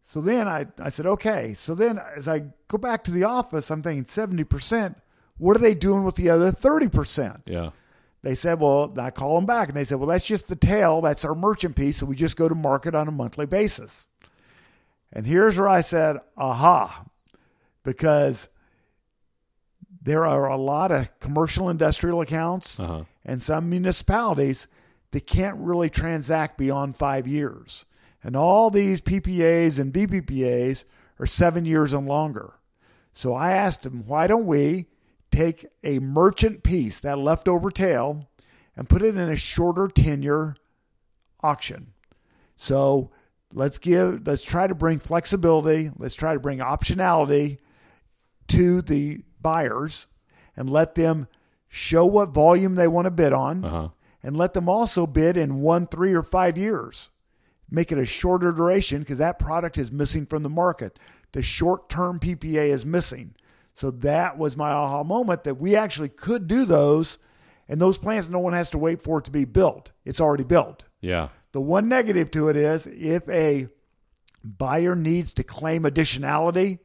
So 0.03 0.21
then 0.21 0.47
I, 0.47 0.67
I 0.79 0.91
said, 0.91 1.07
okay. 1.07 1.55
So 1.55 1.75
then 1.75 1.99
as 2.15 2.29
I 2.29 2.45
go 2.69 2.77
back 2.77 3.03
to 3.05 3.11
the 3.11 3.25
office, 3.25 3.71
I'm 3.71 3.83
thinking 3.83 4.05
70%. 4.05 4.95
What 5.39 5.57
are 5.57 5.61
they 5.61 5.75
doing 5.75 6.05
with 6.05 6.17
the 6.17 6.31
other 6.31 6.51
30%? 6.53 7.43
yeah 7.47 7.71
They 8.23 8.35
said, 8.35 8.61
well, 8.61 8.93
I 8.99 9.11
call 9.11 9.37
them 9.37 9.47
back 9.47 9.69
and 9.69 9.77
they 9.77 9.85
said, 9.85 9.99
well, 9.99 10.09
that's 10.09 10.27
just 10.27 10.49
the 10.49 10.57
tail. 10.57 11.01
That's 11.01 11.25
our 11.25 11.35
merchant 11.35 11.77
piece. 11.77 11.99
So 11.99 12.07
we 12.07 12.17
just 12.17 12.37
go 12.37 12.49
to 12.49 12.55
market 12.55 12.95
on 12.95 13.09
a 13.09 13.13
monthly 13.13 13.47
basis. 13.47 14.09
And 15.13 15.27
here's 15.27 15.59
where 15.59 15.69
I 15.69 15.81
said, 15.83 16.19
aha, 16.37 17.05
because 17.85 18.49
there 20.03 20.27
are 20.27 20.49
a 20.49 20.57
lot 20.57 20.91
of 20.93 21.19
commercial 21.21 21.69
industrial 21.69 22.21
accounts 22.21 22.79
uh-huh 22.79 23.05
and 23.29 23.43
some 23.43 23.69
municipalities 23.69 24.69
that 25.11 25.27
can't 25.27 25.57
really 25.59 25.91
transact 25.91 26.57
beyond 26.57 26.97
five 26.97 27.27
years. 27.27 27.85
And 28.23 28.37
all 28.37 28.71
these 28.71 29.01
PPAs 29.01 29.79
and 29.81 29.93
VPPAs 29.93 30.85
are 31.19 31.27
seven 31.27 31.65
years 31.65 31.93
and 31.93 32.07
longer. 32.07 32.55
So 33.13 33.35
I 33.35 33.53
asked 33.53 33.83
them, 33.83 34.05
why 34.07 34.27
don't 34.27 34.47
we 34.47 34.87
take 35.37 35.67
a 35.83 35.99
merchant 35.99 36.63
piece, 36.63 37.01
that 37.01 37.19
leftover 37.19 37.71
tail, 37.71 38.29
and 38.77 38.89
put 38.89 39.03
it 39.03 39.17
in 39.17 39.29
a 39.29 39.37
shorter 39.37 39.89
tenure 39.89 40.57
auction? 41.43 41.93
So 42.57 43.11
let's 43.53 43.79
give, 43.79 44.27
let's 44.27 44.45
try 44.45 44.67
to 44.67 44.75
bring 44.75 44.99
flexibility, 44.99 45.91
let's 45.97 46.15
try 46.15 46.35
to 46.35 46.41
bring 46.41 46.59
optionality 46.59 47.59
to 48.49 48.83
the 48.83 49.23
buyers 49.41 50.07
and 50.57 50.71
let 50.71 50.95
them 50.95 51.29
show 51.69 52.07
what 52.07 52.31
volume 52.31 52.75
they 52.75 52.89
want 52.89 53.07
to 53.07 53.11
bid 53.11 53.33
on 53.33 53.65
uh-huh 53.65 53.89
and 54.27 54.37
let 54.37 54.55
them 54.55 54.69
also 54.69 55.07
bid 55.07 55.37
in 55.37 55.61
one, 55.61 55.87
three, 55.87 56.13
or 56.13 56.25
five 56.25 56.59
years. 56.59 57.11
Make 57.71 57.93
it 57.93 57.99
a 57.99 58.05
shorter 58.05 58.51
duration 58.51 58.99
because 58.99 59.19
that 59.19 59.39
product 59.39 59.79
is 59.79 59.93
missing 59.93 60.27
from 60.27 60.43
the 60.43 60.49
market. 60.49 60.99
The 61.31 61.45
short 61.45 61.89
term 61.89 62.19
PPA 62.19 62.71
is 62.71 62.85
missing. 62.85 63.37
So 63.77 63.91
that 63.91 64.39
was 64.39 64.57
my 64.57 64.71
aha 64.71 65.03
moment 65.05 65.45
that 65.45 65.57
we 65.61 65.77
actually 65.77 66.09
could 66.09 66.47
do 66.47 66.65
those, 66.65 67.19
and 67.69 67.79
those 67.79 67.99
plants, 67.99 68.31
no 68.31 68.39
one 68.39 68.55
has 68.55 68.71
to 68.71 68.79
wait 68.79 69.03
for 69.03 69.19
it 69.19 69.27
to 69.27 69.31
be 69.31 69.45
built. 69.45 69.93
It's 70.07 70.19
already 70.19 70.45
built. 70.45 70.85
yeah 71.03 71.29
The 71.53 71.61
one 71.61 71.87
negative 71.87 72.31
to 72.31 72.49
it 72.49 72.57
is 72.57 72.87
if 72.87 73.29
a 73.29 73.69
buyer 74.43 74.97
needs 74.97 75.35
to 75.35 75.45
claim 75.45 75.83
additionality, 75.83 76.79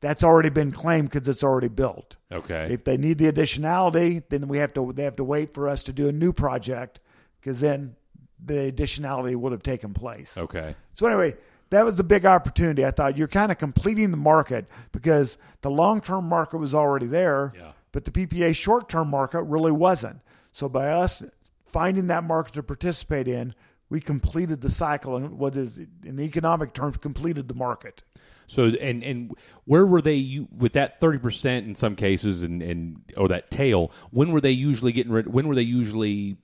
that's 0.00 0.24
already 0.24 0.48
been 0.48 0.72
claimed 0.72 1.10
because 1.10 1.28
it's 1.28 1.44
already 1.44 1.68
built. 1.68 2.16
okay 2.32 2.68
If 2.70 2.84
they 2.84 2.96
need 2.96 3.18
the 3.18 3.30
additionality, 3.30 4.22
then 4.30 4.48
we 4.48 4.56
have 4.58 4.72
to 4.74 4.92
they 4.94 5.04
have 5.04 5.16
to 5.16 5.24
wait 5.24 5.52
for 5.52 5.68
us 5.68 5.82
to 5.84 5.92
do 5.92 6.08
a 6.08 6.12
new 6.12 6.32
project 6.32 7.00
because 7.38 7.60
then 7.60 7.96
the 8.42 8.72
additionality 8.72 9.36
would 9.36 9.52
have 9.52 9.62
taken 9.62 9.92
place. 9.92 10.38
okay 10.38 10.74
So 10.94 11.06
anyway, 11.06 11.36
that 11.70 11.84
was 11.84 11.96
the 11.96 12.04
big 12.04 12.24
opportunity. 12.24 12.84
I 12.84 12.90
thought 12.90 13.16
you're 13.18 13.28
kind 13.28 13.50
of 13.50 13.58
completing 13.58 14.10
the 14.10 14.16
market 14.16 14.66
because 14.92 15.38
the 15.62 15.70
long 15.70 16.00
term 16.00 16.28
market 16.28 16.58
was 16.58 16.74
already 16.74 17.06
there, 17.06 17.52
Yeah. 17.56 17.72
but 17.92 18.04
the 18.04 18.10
PPA 18.10 18.54
short 18.54 18.88
term 18.88 19.08
market 19.08 19.42
really 19.44 19.72
wasn't. 19.72 20.20
So 20.52 20.68
by 20.68 20.88
us 20.90 21.22
finding 21.66 22.06
that 22.08 22.22
market 22.24 22.54
to 22.54 22.62
participate 22.62 23.26
in, 23.26 23.54
we 23.90 24.00
completed 24.00 24.60
the 24.60 24.70
cycle 24.70 25.16
and 25.16 25.38
what 25.38 25.56
is 25.56 25.78
in 26.04 26.16
the 26.16 26.22
economic 26.24 26.72
terms 26.74 26.96
completed 26.96 27.48
the 27.48 27.54
market. 27.54 28.02
So 28.46 28.64
and 28.66 29.02
and 29.02 29.32
where 29.64 29.86
were 29.86 30.02
they 30.02 30.14
you, 30.14 30.48
with 30.56 30.74
that 30.74 31.00
thirty 31.00 31.18
percent 31.18 31.66
in 31.66 31.74
some 31.76 31.96
cases 31.96 32.42
and 32.42 32.62
and 32.62 33.00
or 33.16 33.26
that 33.28 33.50
tail? 33.50 33.90
When 34.10 34.32
were 34.32 34.40
they 34.40 34.50
usually 34.50 34.92
getting 34.92 35.12
rid? 35.12 35.32
When 35.32 35.48
were 35.48 35.54
they 35.54 35.62
usually 35.62 36.36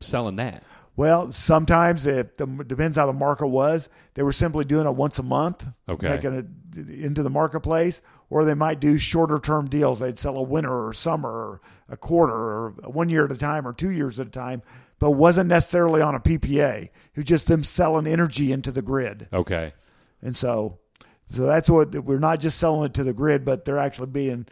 selling 0.00 0.36
that? 0.36 0.62
Well, 0.98 1.30
sometimes 1.30 2.06
it 2.06 2.36
depends 2.36 2.96
how 2.96 3.06
the 3.06 3.12
market 3.12 3.46
was. 3.46 3.88
They 4.14 4.24
were 4.24 4.32
simply 4.32 4.64
doing 4.64 4.84
it 4.84 4.96
once 4.96 5.20
a 5.20 5.22
month, 5.22 5.64
Okay. 5.88 6.08
making 6.08 6.34
it 6.34 6.88
into 6.90 7.22
the 7.22 7.30
marketplace, 7.30 8.02
or 8.30 8.44
they 8.44 8.54
might 8.54 8.80
do 8.80 8.98
shorter 8.98 9.38
term 9.38 9.66
deals. 9.68 10.00
They'd 10.00 10.18
sell 10.18 10.36
a 10.36 10.42
winter 10.42 10.86
or 10.88 10.92
summer 10.92 11.30
or 11.30 11.60
a 11.88 11.96
quarter 11.96 12.34
or 12.34 12.70
one 12.84 13.10
year 13.10 13.26
at 13.26 13.30
a 13.30 13.36
time 13.36 13.64
or 13.64 13.72
two 13.72 13.90
years 13.92 14.18
at 14.18 14.26
a 14.26 14.30
time, 14.30 14.60
but 14.98 15.12
wasn't 15.12 15.48
necessarily 15.48 16.00
on 16.00 16.16
a 16.16 16.20
PPA. 16.20 16.82
It 16.86 16.90
was 17.14 17.26
just 17.26 17.46
them 17.46 17.62
selling 17.62 18.08
energy 18.08 18.50
into 18.50 18.72
the 18.72 18.82
grid, 18.82 19.28
Okay, 19.32 19.74
and 20.20 20.34
so 20.34 20.78
so 21.26 21.44
that's 21.46 21.70
what 21.70 21.94
we're 21.94 22.18
not 22.18 22.40
just 22.40 22.58
selling 22.58 22.86
it 22.86 22.94
to 22.94 23.04
the 23.04 23.12
grid, 23.12 23.44
but 23.44 23.64
they're 23.64 23.78
actually 23.78 24.08
being 24.08 24.46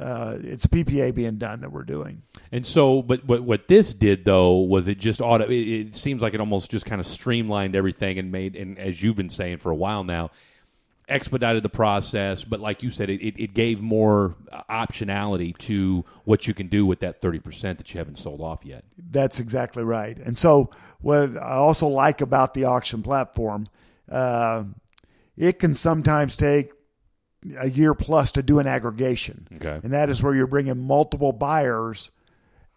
uh, 0.00 0.36
it's 0.42 0.66
PPA 0.66 1.14
being 1.14 1.38
done 1.38 1.60
that 1.62 1.72
we're 1.72 1.84
doing. 1.84 2.22
and 2.52 2.66
so 2.66 3.02
but 3.02 3.24
what 3.24 3.42
what 3.42 3.68
this 3.68 3.94
did 3.94 4.24
though 4.24 4.56
was 4.56 4.88
it 4.88 4.98
just 4.98 5.20
auto? 5.20 5.44
It, 5.46 5.54
it 5.54 5.96
seems 5.96 6.22
like 6.22 6.34
it 6.34 6.40
almost 6.40 6.70
just 6.70 6.86
kind 6.86 7.00
of 7.00 7.06
streamlined 7.06 7.74
everything 7.74 8.18
and 8.18 8.30
made 8.30 8.56
and 8.56 8.78
as 8.78 9.02
you've 9.02 9.16
been 9.16 9.30
saying 9.30 9.58
for 9.58 9.70
a 9.70 9.76
while 9.76 10.04
now. 10.04 10.30
Expedited 11.08 11.62
the 11.62 11.68
process, 11.68 12.42
but 12.42 12.58
like 12.58 12.82
you 12.82 12.90
said, 12.90 13.08
it, 13.08 13.24
it, 13.24 13.40
it 13.40 13.54
gave 13.54 13.80
more 13.80 14.34
optionality 14.68 15.56
to 15.56 16.04
what 16.24 16.48
you 16.48 16.52
can 16.52 16.66
do 16.66 16.84
with 16.84 16.98
that 16.98 17.20
thirty 17.20 17.38
percent 17.38 17.78
that 17.78 17.94
you 17.94 17.98
haven't 17.98 18.16
sold 18.16 18.40
off 18.40 18.64
yet. 18.64 18.82
That's 18.98 19.38
exactly 19.38 19.84
right. 19.84 20.18
And 20.18 20.36
so, 20.36 20.68
what 21.00 21.36
I 21.38 21.52
also 21.52 21.86
like 21.86 22.22
about 22.22 22.54
the 22.54 22.64
auction 22.64 23.04
platform, 23.04 23.68
uh, 24.10 24.64
it 25.36 25.60
can 25.60 25.74
sometimes 25.74 26.36
take 26.36 26.72
a 27.58 27.68
year 27.68 27.94
plus 27.94 28.32
to 28.32 28.42
do 28.42 28.58
an 28.58 28.66
aggregation. 28.66 29.46
Okay. 29.56 29.80
And 29.82 29.92
that 29.92 30.08
is 30.10 30.22
where 30.22 30.34
you're 30.34 30.46
bringing 30.46 30.86
multiple 30.86 31.32
buyers 31.32 32.10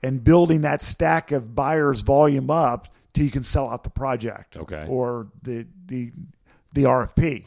and 0.04 0.24
building 0.24 0.62
that 0.62 0.82
stack 0.82 1.32
of 1.32 1.56
buyers 1.56 2.02
volume 2.02 2.50
up 2.50 2.88
till 3.14 3.26
you 3.26 3.32
can 3.32 3.44
sell 3.44 3.70
out 3.70 3.84
the 3.84 3.90
project 3.90 4.56
Okay. 4.58 4.86
or 4.88 5.28
the, 5.42 5.66
the, 5.88 6.12
the 6.74 6.84
RFP. 6.84 7.46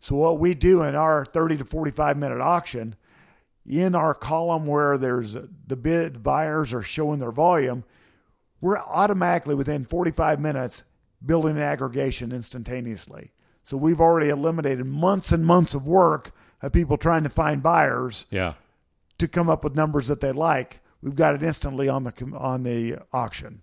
So 0.00 0.16
what 0.16 0.38
we 0.38 0.54
do 0.54 0.82
in 0.82 0.94
our 0.94 1.24
30 1.24 1.58
to 1.58 1.64
45 1.64 2.16
minute 2.16 2.40
auction, 2.40 2.94
in 3.64 3.94
our 3.94 4.14
column 4.14 4.66
where 4.66 4.96
there's 4.98 5.34
the 5.66 5.76
bid 5.76 6.22
buyers 6.22 6.72
are 6.72 6.82
showing 6.82 7.18
their 7.18 7.32
volume, 7.32 7.84
we're 8.60 8.78
automatically 8.78 9.54
within 9.54 9.84
45 9.84 10.40
minutes 10.40 10.84
building 11.24 11.56
an 11.56 11.62
aggregation 11.62 12.30
instantaneously. 12.32 13.32
So 13.66 13.76
we've 13.76 14.00
already 14.00 14.28
eliminated 14.28 14.86
months 14.86 15.32
and 15.32 15.44
months 15.44 15.74
of 15.74 15.88
work 15.88 16.30
of 16.62 16.72
people 16.72 16.96
trying 16.96 17.24
to 17.24 17.28
find 17.28 17.60
buyers 17.64 18.26
Yeah. 18.30 18.52
to 19.18 19.26
come 19.26 19.50
up 19.50 19.64
with 19.64 19.74
numbers 19.74 20.06
that 20.06 20.20
they 20.20 20.30
like. 20.30 20.78
We've 21.02 21.16
got 21.16 21.34
it 21.34 21.42
instantly 21.42 21.88
on 21.88 22.04
the 22.04 22.12
on 22.38 22.62
the 22.62 22.98
auction. 23.12 23.62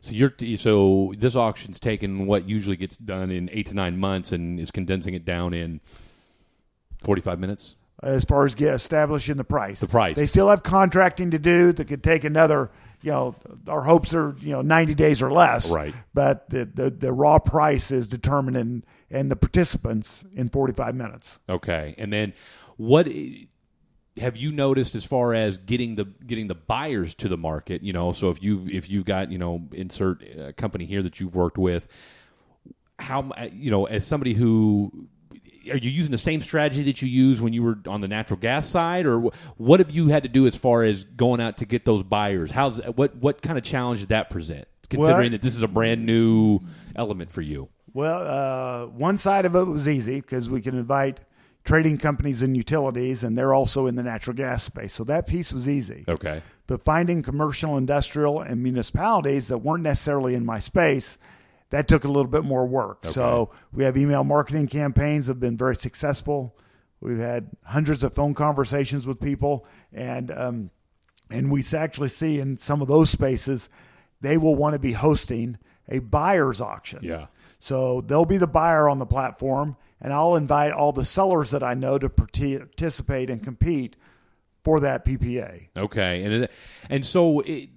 So 0.00 0.12
you're 0.12 0.32
so 0.56 1.12
this 1.18 1.36
auction's 1.36 1.78
taken 1.78 2.26
what 2.26 2.48
usually 2.48 2.76
gets 2.76 2.96
done 2.96 3.30
in 3.30 3.50
eight 3.52 3.66
to 3.66 3.74
nine 3.74 3.98
months 3.98 4.32
and 4.32 4.58
is 4.58 4.70
condensing 4.70 5.12
it 5.12 5.26
down 5.26 5.52
in 5.52 5.80
forty 7.04 7.20
five 7.20 7.38
minutes. 7.38 7.74
as 8.02 8.24
far 8.24 8.46
as 8.46 8.54
get 8.54 8.72
establishing 8.72 9.36
the 9.36 9.44
price. 9.44 9.80
The 9.80 9.86
price. 9.86 10.16
They 10.16 10.24
still 10.26 10.48
have 10.48 10.62
contracting 10.62 11.30
to 11.32 11.38
do 11.38 11.72
that 11.74 11.86
could 11.88 12.02
take 12.02 12.24
another, 12.24 12.70
you 13.02 13.12
know, 13.12 13.36
our 13.68 13.82
hopes 13.82 14.12
are, 14.12 14.34
you 14.40 14.50
know, 14.50 14.62
90 14.62 14.94
days 14.94 15.22
or 15.22 15.30
less. 15.30 15.70
Right. 15.70 15.94
But 16.12 16.50
the, 16.50 16.64
the, 16.64 16.90
the 16.90 17.12
raw 17.12 17.38
price 17.38 17.92
is 17.92 18.08
determined 18.08 18.56
in, 18.56 18.84
and 19.12 19.30
the 19.30 19.36
participants 19.36 20.24
in 20.34 20.48
45 20.48 20.94
minutes. 20.94 21.38
Okay, 21.48 21.94
and 21.98 22.12
then 22.12 22.32
what 22.76 23.06
have 24.18 24.36
you 24.36 24.52
noticed 24.52 24.94
as 24.94 25.04
far 25.04 25.34
as 25.34 25.58
getting 25.58 25.94
the 25.94 26.04
getting 26.26 26.48
the 26.48 26.54
buyers 26.54 27.14
to 27.16 27.28
the 27.28 27.36
market? 27.36 27.82
You 27.82 27.92
know, 27.92 28.12
so 28.12 28.30
if 28.30 28.42
you 28.42 28.58
have 28.58 28.68
if 28.68 28.90
you've 28.90 29.04
got 29.04 29.30
you 29.30 29.38
know 29.38 29.68
insert 29.72 30.22
a 30.22 30.52
company 30.52 30.86
here 30.86 31.02
that 31.02 31.20
you've 31.20 31.34
worked 31.34 31.58
with, 31.58 31.86
how 32.98 33.30
you 33.52 33.70
know 33.70 33.84
as 33.86 34.06
somebody 34.06 34.34
who 34.34 35.08
are 35.70 35.76
you 35.76 35.90
using 35.90 36.10
the 36.10 36.18
same 36.18 36.40
strategy 36.40 36.82
that 36.84 37.02
you 37.02 37.08
used 37.08 37.40
when 37.40 37.52
you 37.52 37.62
were 37.62 37.78
on 37.86 38.00
the 38.00 38.08
natural 38.08 38.38
gas 38.38 38.68
side, 38.68 39.06
or 39.06 39.30
what 39.56 39.80
have 39.80 39.90
you 39.92 40.08
had 40.08 40.24
to 40.24 40.28
do 40.28 40.46
as 40.46 40.56
far 40.56 40.82
as 40.82 41.04
going 41.04 41.40
out 41.40 41.58
to 41.58 41.64
get 41.64 41.84
those 41.84 42.02
buyers? 42.02 42.50
How's 42.50 42.78
what 42.78 43.16
what 43.16 43.42
kind 43.42 43.58
of 43.58 43.64
challenge 43.64 44.00
did 44.00 44.08
that 44.08 44.30
present? 44.30 44.66
Considering 44.88 45.18
Well- 45.18 45.30
that 45.30 45.42
this 45.42 45.54
is 45.54 45.62
a 45.62 45.68
brand 45.68 46.04
new 46.04 46.60
element 46.96 47.30
for 47.30 47.40
you. 47.42 47.68
Well, 47.94 48.22
uh, 48.26 48.86
one 48.86 49.18
side 49.18 49.44
of 49.44 49.54
it 49.54 49.64
was 49.64 49.88
easy 49.88 50.20
because 50.20 50.48
we 50.48 50.60
can 50.60 50.76
invite 50.76 51.24
trading 51.64 51.98
companies 51.98 52.42
and 52.42 52.56
utilities, 52.56 53.22
and 53.22 53.36
they're 53.36 53.54
also 53.54 53.86
in 53.86 53.94
the 53.94 54.02
natural 54.02 54.34
gas 54.34 54.64
space. 54.64 54.92
So 54.92 55.04
that 55.04 55.26
piece 55.26 55.52
was 55.52 55.68
easy. 55.68 56.04
Okay. 56.08 56.42
But 56.66 56.84
finding 56.84 57.22
commercial, 57.22 57.76
industrial, 57.76 58.40
and 58.40 58.62
municipalities 58.62 59.48
that 59.48 59.58
weren't 59.58 59.82
necessarily 59.82 60.34
in 60.34 60.44
my 60.44 60.58
space, 60.58 61.18
that 61.70 61.88
took 61.88 62.04
a 62.04 62.08
little 62.08 62.30
bit 62.30 62.44
more 62.44 62.66
work. 62.66 63.06
So 63.06 63.50
we 63.72 63.84
have 63.84 63.96
email 63.96 64.24
marketing 64.24 64.68
campaigns 64.68 65.26
that 65.26 65.32
have 65.34 65.40
been 65.40 65.56
very 65.56 65.76
successful. 65.76 66.56
We've 67.00 67.18
had 67.18 67.50
hundreds 67.64 68.04
of 68.04 68.14
phone 68.14 68.34
conversations 68.34 69.06
with 69.06 69.20
people, 69.20 69.66
and 69.92 70.30
um, 70.30 70.70
and 71.30 71.50
we 71.50 71.64
actually 71.74 72.10
see 72.10 72.38
in 72.38 72.58
some 72.58 72.82
of 72.82 72.88
those 72.88 73.10
spaces, 73.10 73.68
they 74.20 74.36
will 74.36 74.54
want 74.54 74.74
to 74.74 74.78
be 74.78 74.92
hosting 74.92 75.58
a 75.88 75.98
buyer's 75.98 76.60
auction. 76.60 77.00
Yeah. 77.02 77.26
So 77.62 78.00
they'll 78.00 78.24
be 78.24 78.38
the 78.38 78.48
buyer 78.48 78.88
on 78.88 78.98
the 78.98 79.06
platform, 79.06 79.76
and 80.00 80.12
I'll 80.12 80.34
invite 80.34 80.72
all 80.72 80.90
the 80.90 81.04
sellers 81.04 81.52
that 81.52 81.62
I 81.62 81.74
know 81.74 81.96
to 81.96 82.10
participate 82.10 83.30
and 83.30 83.40
compete 83.40 83.94
for 84.64 84.80
that 84.80 85.04
PPA. 85.04 85.68
Okay, 85.76 86.24
and 86.24 86.48
and 86.90 87.06
so 87.06 87.38
it, 87.38 87.68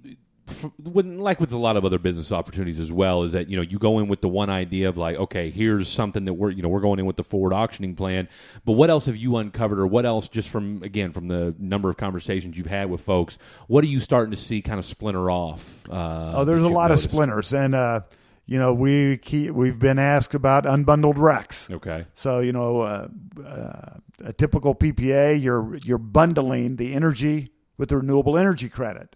when, 0.81 1.19
like 1.19 1.39
with 1.39 1.51
a 1.51 1.57
lot 1.59 1.77
of 1.77 1.85
other 1.85 1.99
business 1.99 2.31
opportunities 2.31 2.79
as 2.79 2.91
well, 2.91 3.21
is 3.21 3.33
that 3.33 3.47
you 3.47 3.57
know 3.57 3.61
you 3.61 3.77
go 3.77 3.99
in 3.99 4.07
with 4.07 4.21
the 4.21 4.27
one 4.27 4.49
idea 4.49 4.89
of 4.89 4.97
like, 4.97 5.17
okay, 5.17 5.51
here's 5.51 5.87
something 5.87 6.25
that 6.25 6.33
we're 6.33 6.49
you 6.49 6.63
know 6.63 6.69
we're 6.69 6.79
going 6.81 6.97
in 6.97 7.05
with 7.05 7.17
the 7.17 7.23
forward 7.23 7.53
auctioning 7.53 7.93
plan, 7.93 8.27
but 8.65 8.71
what 8.71 8.89
else 8.89 9.05
have 9.05 9.15
you 9.15 9.37
uncovered, 9.37 9.77
or 9.77 9.85
what 9.85 10.03
else 10.03 10.27
just 10.29 10.49
from 10.49 10.81
again 10.81 11.11
from 11.11 11.27
the 11.27 11.53
number 11.59 11.91
of 11.91 11.97
conversations 11.97 12.57
you've 12.57 12.65
had 12.65 12.89
with 12.89 13.01
folks, 13.01 13.37
what 13.67 13.83
are 13.83 13.87
you 13.87 13.99
starting 13.99 14.31
to 14.31 14.37
see 14.37 14.63
kind 14.63 14.79
of 14.79 14.85
splinter 14.85 15.29
off? 15.29 15.87
Uh, 15.91 16.33
Oh, 16.37 16.43
there's 16.43 16.63
a 16.63 16.67
lot 16.69 16.87
noticed? 16.87 17.05
of 17.05 17.11
splinters, 17.11 17.53
and 17.53 17.75
uh, 17.75 18.01
you 18.45 18.59
know 18.59 18.73
we 18.73 19.17
keep, 19.17 19.51
we've 19.51 19.79
been 19.79 19.99
asked 19.99 20.33
about 20.33 20.65
unbundled 20.65 21.15
RECs. 21.15 21.69
Okay, 21.71 22.05
So 22.13 22.39
you 22.39 22.51
know, 22.53 22.81
uh, 22.81 23.07
uh, 23.43 23.97
a 24.23 24.33
typical 24.33 24.75
PPA, 24.75 25.41
you're 25.41 25.75
you're 25.77 25.97
bundling 25.97 26.75
the 26.77 26.93
energy 26.93 27.49
with 27.77 27.89
the 27.89 27.97
renewable 27.97 28.37
energy 28.37 28.69
credit. 28.69 29.15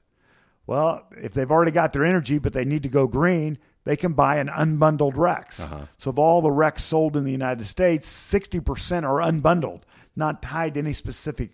Well, 0.67 1.07
if 1.17 1.33
they've 1.33 1.49
already 1.49 1.71
got 1.71 1.93
their 1.93 2.05
energy, 2.05 2.37
but 2.37 2.53
they 2.53 2.63
need 2.63 2.83
to 2.83 2.89
go 2.89 3.07
green, 3.07 3.57
they 3.85 3.95
can 3.95 4.13
buy 4.13 4.37
an 4.37 4.49
unbundled 4.49 5.13
RECs. 5.13 5.61
Uh-huh. 5.61 5.85
So, 5.97 6.11
of 6.11 6.19
all 6.19 6.41
the 6.41 6.49
RECs 6.49 6.81
sold 6.81 7.17
in 7.17 7.23
the 7.23 7.31
United 7.31 7.65
States, 7.65 8.07
60% 8.07 9.03
are 9.03 9.19
unbundled, 9.19 9.81
not 10.15 10.43
tied 10.43 10.75
to 10.75 10.81
any 10.81 10.93
specific 10.93 11.51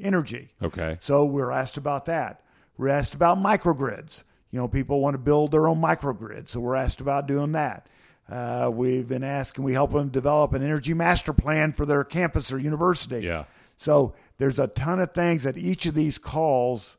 energy. 0.00 0.52
okay, 0.62 0.96
So 1.00 1.24
we're 1.24 1.50
asked 1.50 1.78
about 1.78 2.04
that. 2.06 2.42
We're 2.76 2.88
asked 2.88 3.14
about 3.14 3.38
microgrids. 3.38 4.22
You 4.50 4.58
know, 4.58 4.68
people 4.68 5.00
want 5.00 5.14
to 5.14 5.18
build 5.18 5.50
their 5.52 5.68
own 5.68 5.80
microgrid, 5.80 6.48
so 6.48 6.60
we're 6.60 6.74
asked 6.76 7.00
about 7.00 7.26
doing 7.26 7.52
that. 7.52 7.86
Uh, 8.28 8.70
we've 8.72 9.08
been 9.08 9.24
asked, 9.24 9.54
can 9.54 9.64
we 9.64 9.72
help 9.72 9.92
them 9.92 10.08
develop 10.08 10.52
an 10.52 10.62
energy 10.62 10.92
master 10.94 11.32
plan 11.32 11.72
for 11.72 11.86
their 11.86 12.04
campus 12.04 12.52
or 12.52 12.58
university? 12.58 13.20
Yeah. 13.26 13.44
So 13.76 14.14
there's 14.38 14.58
a 14.58 14.66
ton 14.66 15.00
of 15.00 15.12
things 15.12 15.44
that 15.44 15.56
each 15.56 15.86
of 15.86 15.94
these 15.94 16.18
calls 16.18 16.96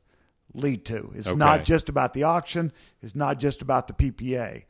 lead 0.54 0.86
to. 0.86 1.12
It's 1.16 1.28
Okay. 1.28 1.38
not 1.38 1.64
just 1.64 1.90
about 1.90 2.14
the 2.14 2.24
auction. 2.24 2.72
It's 3.02 3.16
not 3.16 3.40
just 3.40 3.62
about 3.62 3.88
the 3.88 3.94
PPA, 3.94 4.64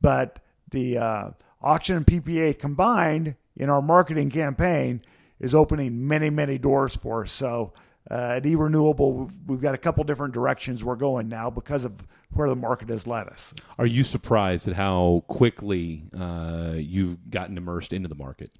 but 0.00 0.40
the 0.70 0.98
uh, 0.98 1.30
auction 1.62 1.96
and 1.96 2.06
PPA 2.06 2.58
combined 2.58 3.36
in 3.56 3.70
our 3.70 3.80
marketing 3.82 4.30
campaign 4.30 5.02
is 5.40 5.54
opening 5.54 6.06
many, 6.06 6.28
many 6.30 6.58
doors 6.58 6.94
for 6.96 7.22
us. 7.24 7.32
So 7.32 7.72
uh, 8.10 8.40
eRenewable, 8.42 9.30
we've 9.46 9.60
got 9.60 9.74
a 9.74 9.78
couple 9.78 10.02
different 10.04 10.34
directions 10.34 10.82
we're 10.82 10.96
going 10.96 11.28
now 11.28 11.50
because 11.50 11.84
of 11.84 12.06
where 12.32 12.48
the 12.48 12.56
market 12.56 12.88
has 12.88 13.06
led 13.06 13.28
us. 13.28 13.54
are 13.78 13.86
you 13.86 14.04
surprised 14.04 14.66
at 14.66 14.74
how 14.74 15.24
quickly 15.28 16.04
uh, 16.18 16.72
you've 16.74 17.30
gotten 17.30 17.56
immersed 17.56 17.92
into 17.92 18.08
the 18.08 18.14
market? 18.14 18.50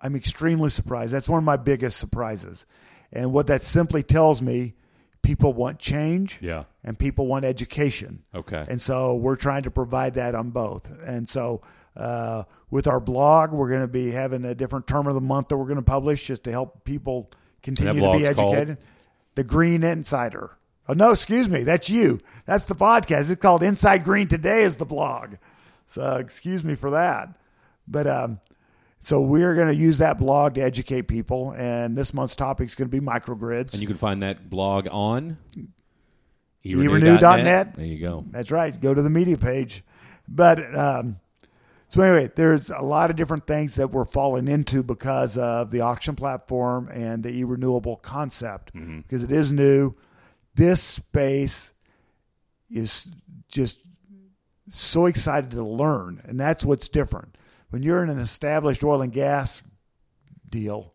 I'm 0.00 0.16
extremely 0.16 0.70
surprised. 0.70 1.12
That's 1.12 1.28
one 1.28 1.38
of 1.38 1.44
my 1.44 1.56
biggest 1.56 1.96
surprises. 1.98 2.66
And 3.12 3.32
what 3.32 3.46
that 3.48 3.62
simply 3.62 4.02
tells 4.02 4.40
me, 4.40 4.74
people 5.22 5.52
want 5.52 5.78
change. 5.78 6.38
Yeah. 6.40 6.64
and 6.84 6.98
people 6.98 7.26
want 7.26 7.44
education. 7.44 8.24
Okay. 8.34 8.64
And 8.68 8.80
so 8.80 9.14
we're 9.14 9.36
trying 9.36 9.62
to 9.62 9.70
provide 9.70 10.14
that 10.14 10.34
on 10.34 10.50
both. 10.50 10.90
And 11.04 11.28
so 11.28 11.62
uh, 11.96 12.44
with 12.70 12.86
our 12.86 13.00
blog, 13.00 13.52
we're 13.52 13.68
going 13.68 13.82
to 13.82 13.88
be 13.88 14.10
having 14.10 14.44
a 14.44 14.54
different 14.54 14.86
term 14.86 15.06
of 15.06 15.14
the 15.14 15.20
month 15.20 15.48
that 15.48 15.56
we're 15.56 15.66
going 15.66 15.76
to 15.76 15.82
publish 15.82 16.26
just 16.26 16.44
to 16.44 16.50
help 16.50 16.84
people 16.84 17.30
continue 17.62 17.92
to 17.92 17.94
be 17.94 18.00
blog's 18.00 18.36
called? 18.38 18.54
educated. 18.54 18.78
The 19.34 19.44
Green 19.44 19.82
Insider. 19.82 20.56
Oh, 20.88 20.94
no, 20.94 21.12
excuse 21.12 21.48
me. 21.48 21.62
That's 21.62 21.88
you. 21.88 22.20
That's 22.44 22.64
the 22.64 22.74
podcast. 22.74 23.30
It's 23.30 23.40
called 23.40 23.62
Inside 23.62 24.04
Green 24.04 24.28
Today 24.28 24.62
is 24.62 24.76
the 24.76 24.84
blog. 24.84 25.36
So 25.86 26.16
excuse 26.16 26.64
me 26.64 26.74
for 26.74 26.90
that. 26.90 27.28
But 27.86 28.06
um, 28.06 28.40
so 29.00 29.20
we're 29.20 29.54
going 29.54 29.68
to 29.68 29.74
use 29.74 29.98
that 29.98 30.18
blog 30.18 30.54
to 30.54 30.60
educate 30.60 31.02
people. 31.02 31.54
And 31.56 31.96
this 31.96 32.12
month's 32.12 32.36
topic 32.36 32.66
is 32.66 32.74
going 32.74 32.90
to 32.90 33.00
be 33.00 33.04
microgrids. 33.04 33.72
And 33.72 33.80
you 33.80 33.86
can 33.86 33.96
find 33.96 34.22
that 34.22 34.50
blog 34.50 34.88
on 34.90 35.38
erenew.net. 36.64 37.76
There 37.76 37.84
you 37.84 37.98
go. 37.98 38.24
That's 38.30 38.50
right. 38.50 38.78
Go 38.78 38.94
to 38.94 39.02
the 39.02 39.10
media 39.10 39.36
page. 39.36 39.84
But 40.28 40.76
um, 40.76 41.18
so 41.92 42.02
anyway, 42.02 42.32
there's 42.34 42.70
a 42.70 42.80
lot 42.80 43.10
of 43.10 43.16
different 43.16 43.46
things 43.46 43.74
that 43.74 43.90
we're 43.90 44.06
falling 44.06 44.48
into 44.48 44.82
because 44.82 45.36
of 45.36 45.70
the 45.70 45.82
auction 45.82 46.16
platform 46.16 46.88
and 46.88 47.22
the 47.22 47.28
e-renewable 47.28 47.96
concept 47.96 48.74
mm-hmm. 48.74 49.00
because 49.00 49.22
it 49.22 49.30
is 49.30 49.52
new. 49.52 49.94
This 50.54 50.80
space 50.80 51.70
is 52.70 53.08
just 53.48 53.78
so 54.70 55.04
excited 55.04 55.50
to 55.50 55.62
learn, 55.62 56.22
and 56.24 56.40
that's 56.40 56.64
what's 56.64 56.88
different. 56.88 57.36
When 57.68 57.82
you're 57.82 58.02
in 58.02 58.08
an 58.08 58.18
established 58.18 58.82
oil 58.82 59.02
and 59.02 59.12
gas 59.12 59.62
deal, 60.48 60.94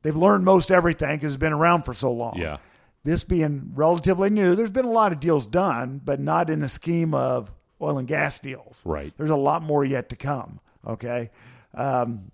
they've 0.00 0.16
learned 0.16 0.46
most 0.46 0.70
everything 0.70 1.16
because 1.16 1.32
it's 1.34 1.40
been 1.40 1.52
around 1.52 1.82
for 1.82 1.92
so 1.92 2.10
long 2.10 2.38
Yeah. 2.38 2.56
this 3.04 3.22
being 3.22 3.72
relatively 3.74 4.30
new, 4.30 4.54
there's 4.54 4.70
been 4.70 4.86
a 4.86 4.90
lot 4.90 5.12
of 5.12 5.20
deals 5.20 5.46
done, 5.46 6.00
but 6.02 6.20
not 6.20 6.48
in 6.48 6.60
the 6.60 6.70
scheme 6.70 7.12
of 7.12 7.52
oil 7.80 7.98
and 7.98 8.08
gas 8.08 8.40
deals. 8.40 8.80
Right. 8.84 9.12
There's 9.16 9.30
a 9.30 9.36
lot 9.36 9.62
more 9.62 9.84
yet 9.84 10.08
to 10.10 10.16
come. 10.16 10.60
Okay. 10.86 11.30
Um, 11.74 12.30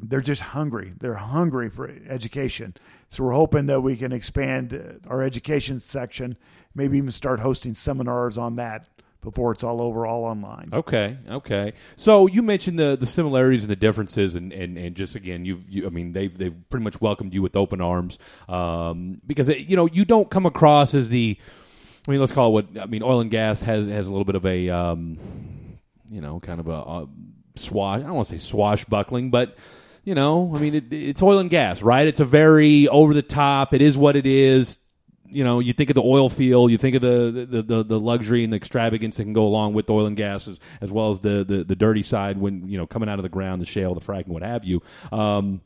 they're 0.00 0.22
just 0.22 0.42
hungry. 0.42 0.94
They're 0.98 1.14
hungry 1.14 1.68
for 1.68 1.92
education. 2.08 2.74
So 3.08 3.24
we're 3.24 3.32
hoping 3.32 3.66
that 3.66 3.82
we 3.82 3.96
can 3.96 4.12
expand 4.12 4.72
uh, 4.72 5.08
our 5.08 5.22
education 5.22 5.80
section, 5.80 6.36
maybe 6.74 6.96
even 6.96 7.12
start 7.12 7.40
hosting 7.40 7.74
seminars 7.74 8.38
on 8.38 8.56
that 8.56 8.86
before 9.20 9.52
it's 9.52 9.62
all 9.62 9.80
over, 9.80 10.04
all 10.06 10.24
online. 10.24 10.70
Okay, 10.72 11.16
okay. 11.28 11.74
So 11.96 12.26
you 12.26 12.42
mentioned 12.42 12.78
the 12.78 12.96
the 12.98 13.06
similarities 13.06 13.62
and 13.62 13.70
the 13.70 13.76
differences, 13.76 14.34
and, 14.34 14.52
and, 14.52 14.76
and 14.76 14.96
just 14.96 15.14
again, 15.14 15.44
you've 15.44 15.68
you, 15.68 15.86
I 15.86 15.90
mean 15.90 16.12
they've 16.12 16.36
they've 16.36 16.54
pretty 16.70 16.84
much 16.84 17.00
welcomed 17.00 17.32
you 17.32 17.40
with 17.42 17.54
open 17.54 17.80
arms 17.80 18.18
um, 18.48 19.20
because 19.26 19.48
you 19.48 19.76
know 19.76 19.86
you 19.86 20.04
don't 20.04 20.28
come 20.28 20.44
across 20.44 20.94
as 20.94 21.08
the 21.08 21.38
I 22.06 22.10
mean 22.10 22.20
let's 22.20 22.32
call 22.32 22.48
it 22.48 22.52
what 22.52 22.82
I 22.82 22.86
mean 22.86 23.02
oil 23.02 23.20
and 23.20 23.30
gas 23.30 23.62
has 23.62 23.86
has 23.88 24.06
a 24.06 24.10
little 24.10 24.24
bit 24.24 24.34
of 24.34 24.44
a 24.46 24.68
um, 24.70 25.18
you 26.10 26.20
know 26.20 26.40
kind 26.40 26.60
of 26.60 26.68
a, 26.68 26.72
a 26.72 27.08
swash 27.56 28.00
I 28.00 28.04
don't 28.04 28.14
want 28.14 28.28
to 28.28 28.38
say 28.38 28.38
swashbuckling, 28.38 29.30
but 29.30 29.56
you 30.04 30.14
know, 30.14 30.52
I 30.54 30.58
mean, 30.58 30.74
it, 30.74 30.92
it's 30.92 31.22
oil 31.22 31.38
and 31.38 31.48
gas, 31.48 31.80
right? 31.82 32.06
It's 32.06 32.20
a 32.20 32.24
very 32.24 32.88
over 32.88 33.14
the 33.14 33.22
top. 33.22 33.72
It 33.72 33.80
is 33.80 33.96
what 33.96 34.16
it 34.16 34.26
is. 34.26 34.78
You 35.26 35.44
know, 35.44 35.60
you 35.60 35.72
think 35.72 35.88
of 35.90 35.94
the 35.94 36.02
oil 36.02 36.28
field, 36.28 36.70
you 36.70 36.76
think 36.78 36.96
of 36.96 37.02
the 37.02 37.46
the, 37.48 37.62
the, 37.62 37.84
the 37.84 38.00
luxury 38.00 38.44
and 38.44 38.52
the 38.52 38.56
extravagance 38.56 39.16
that 39.16 39.22
can 39.22 39.32
go 39.32 39.46
along 39.46 39.72
with 39.74 39.88
oil 39.88 40.06
and 40.06 40.16
gas, 40.16 40.46
as, 40.48 40.60
as 40.80 40.92
well 40.92 41.10
as 41.10 41.20
the, 41.20 41.44
the 41.44 41.64
the 41.64 41.76
dirty 41.76 42.02
side 42.02 42.36
when 42.36 42.68
you 42.68 42.76
know 42.76 42.86
coming 42.86 43.08
out 43.08 43.18
of 43.18 43.22
the 43.22 43.28
ground, 43.28 43.62
the 43.62 43.66
shale, 43.66 43.94
the 43.94 44.00
fracking, 44.00 44.28
what 44.28 44.42
have 44.42 44.64
you. 44.64 44.82
Um, 45.10 45.62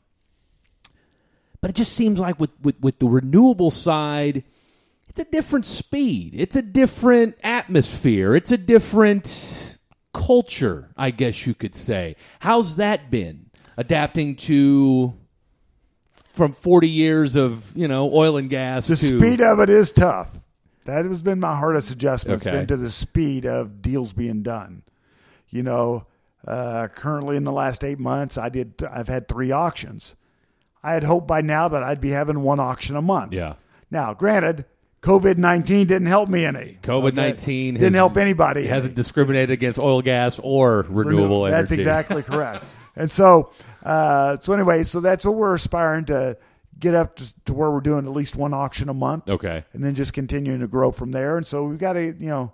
but 1.59 1.71
it 1.71 1.75
just 1.75 1.93
seems 1.93 2.19
like 2.19 2.39
with, 2.39 2.51
with, 2.61 2.79
with 2.79 2.99
the 2.99 3.07
renewable 3.07 3.71
side, 3.71 4.43
it's 5.17 5.27
a 5.27 5.31
different 5.31 5.65
speed. 5.65 6.33
It's 6.35 6.55
a 6.55 6.61
different 6.61 7.37
atmosphere. 7.43 8.35
It's 8.35 8.51
a 8.51 8.57
different 8.57 9.79
culture, 10.13 10.91
I 10.95 11.09
guess 11.09 11.47
you 11.47 11.55
could 11.55 11.73
say. 11.73 12.15
How's 12.39 12.75
that 12.75 13.09
been 13.09 13.49
adapting 13.77 14.35
to 14.35 15.15
from 16.13 16.53
40 16.53 16.87
years 16.87 17.35
of, 17.35 17.75
you 17.75 17.87
know, 17.87 18.13
oil 18.13 18.37
and 18.37 18.47
gas 18.47 18.87
The 18.87 18.95
to 18.95 19.17
speed 19.17 19.41
of 19.41 19.59
it 19.59 19.69
is 19.71 19.91
tough. 19.91 20.29
That 20.85 21.05
has 21.05 21.23
been 21.23 21.39
my 21.39 21.55
hardest 21.55 21.89
adjustment. 21.89 22.45
Okay. 22.45 22.55
Been 22.55 22.67
to 22.67 22.77
the 22.77 22.91
speed 22.91 23.47
of 23.47 23.81
deals 23.81 24.13
being 24.13 24.43
done. 24.43 24.83
You 25.49 25.63
know, 25.63 26.05
uh, 26.45 26.89
currently 26.89 27.37
in 27.37 27.43
the 27.43 27.51
last 27.51 27.83
eight 27.83 27.97
months, 27.97 28.37
I 28.37 28.49
did. 28.49 28.83
I've 28.83 29.07
had 29.07 29.27
three 29.27 29.51
auctions. 29.51 30.15
I 30.83 30.93
had 30.93 31.03
hoped 31.03 31.27
by 31.27 31.41
now 31.41 31.67
that 31.69 31.81
I'd 31.81 32.01
be 32.01 32.11
having 32.11 32.41
one 32.41 32.59
auction 32.59 32.95
a 32.95 33.01
month. 33.01 33.33
Yeah. 33.33 33.55
Now, 33.89 34.13
granted, 34.13 34.65
COVID 35.01 35.37
nineteen 35.37 35.87
didn't 35.87 36.07
help 36.07 36.27
me 36.29 36.45
any. 36.45 36.79
COVID 36.81 37.13
19 37.13 37.75
didn't 37.75 37.93
help 37.93 38.17
anybody. 38.17 38.61
any. 38.61 38.69
hasn't 38.69 38.95
discriminated 38.95 39.51
against 39.51 39.77
oil, 39.79 40.01
gas, 40.01 40.39
or 40.41 40.85
renewable 40.89 41.45
energy. 41.45 41.61
That's 41.61 41.71
exactly 41.71 42.23
correct. 42.23 42.65
And 42.95 43.11
so, 43.11 43.51
uh, 43.83 44.37
so 44.39 44.53
anyway, 44.53 44.83
so 44.83 44.99
that's 44.99 45.23
what 45.23 45.35
we're 45.35 45.53
aspiring 45.53 46.05
to 46.05 46.37
get 46.79 46.95
up 46.95 47.15
to, 47.17 47.43
to 47.45 47.53
where 47.53 47.71
we're 47.71 47.79
doing 47.81 48.05
at 48.05 48.11
least 48.11 48.35
one 48.35 48.53
auction 48.53 48.89
a 48.89 48.93
month. 48.93 49.29
Okay. 49.29 49.63
And 49.73 49.83
then 49.83 49.95
just 49.95 50.13
continuing 50.13 50.59
to 50.61 50.67
grow 50.67 50.91
from 50.91 51.11
there. 51.11 51.37
And 51.37 51.45
so 51.45 51.63
we've 51.63 51.79
got 51.79 51.93
to, 51.93 52.05
you 52.05 52.27
know, 52.27 52.53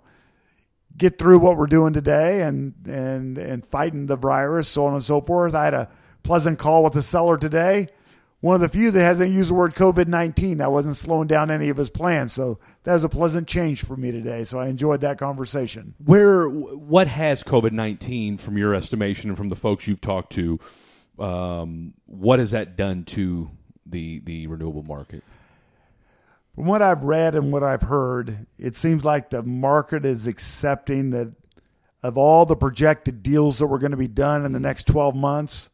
get 0.96 1.18
through 1.18 1.38
what 1.38 1.56
we're 1.56 1.66
doing 1.66 1.92
today 1.92 2.42
and 2.42 2.74
and 2.86 3.36
and 3.38 3.66
fighting 3.66 4.06
the 4.06 4.16
virus, 4.16 4.68
so 4.68 4.86
on 4.86 4.94
and 4.94 5.02
so 5.02 5.20
forth. 5.20 5.54
I 5.54 5.64
had 5.64 5.74
a 5.74 5.90
pleasant 6.22 6.58
call 6.58 6.84
with 6.84 6.92
the 6.92 7.02
seller 7.02 7.36
today. 7.36 7.88
One 8.44 8.56
of 8.56 8.60
the 8.60 8.68
few 8.68 8.90
that 8.90 9.02
hasn't 9.02 9.32
used 9.32 9.48
the 9.48 9.54
word 9.54 9.74
COVID 9.74 10.06
nineteen. 10.06 10.58
That 10.58 10.70
wasn't 10.70 10.98
slowing 10.98 11.26
down 11.26 11.50
any 11.50 11.70
of 11.70 11.78
his 11.78 11.88
plans. 11.88 12.34
So 12.34 12.58
that 12.82 12.92
was 12.92 13.02
a 13.02 13.08
pleasant 13.08 13.48
change 13.48 13.82
for 13.82 13.96
me 13.96 14.12
today. 14.12 14.44
So 14.44 14.58
I 14.58 14.66
enjoyed 14.66 15.00
that 15.00 15.16
conversation. 15.16 15.94
Where 16.04 16.46
what 16.46 17.08
has 17.08 17.42
COVID 17.42 17.72
nineteen, 17.72 18.36
from 18.36 18.58
your 18.58 18.74
estimation 18.74 19.30
and 19.30 19.38
from 19.38 19.48
the 19.48 19.56
folks 19.56 19.86
you've 19.86 20.02
talked 20.02 20.32
to, 20.34 20.60
um, 21.18 21.94
what 22.04 22.38
has 22.38 22.50
that 22.50 22.76
done 22.76 23.04
to 23.04 23.50
the 23.86 24.18
the 24.18 24.46
renewable 24.46 24.82
market? 24.82 25.24
From 26.54 26.66
what 26.66 26.82
I've 26.82 27.02
read 27.02 27.34
and 27.34 27.50
what 27.50 27.62
I've 27.62 27.80
heard, 27.80 28.46
it 28.58 28.76
seems 28.76 29.06
like 29.06 29.30
the 29.30 29.42
market 29.42 30.04
is 30.04 30.26
accepting 30.26 31.08
that 31.12 31.32
of 32.02 32.18
all 32.18 32.44
the 32.44 32.56
projected 32.56 33.22
deals 33.22 33.58
that 33.60 33.68
were 33.68 33.78
going 33.78 33.92
to 33.92 33.96
be 33.96 34.06
done 34.06 34.44
in 34.44 34.52
the 34.52 34.60
next 34.60 34.86
12 34.86 35.14
months, 35.14 35.70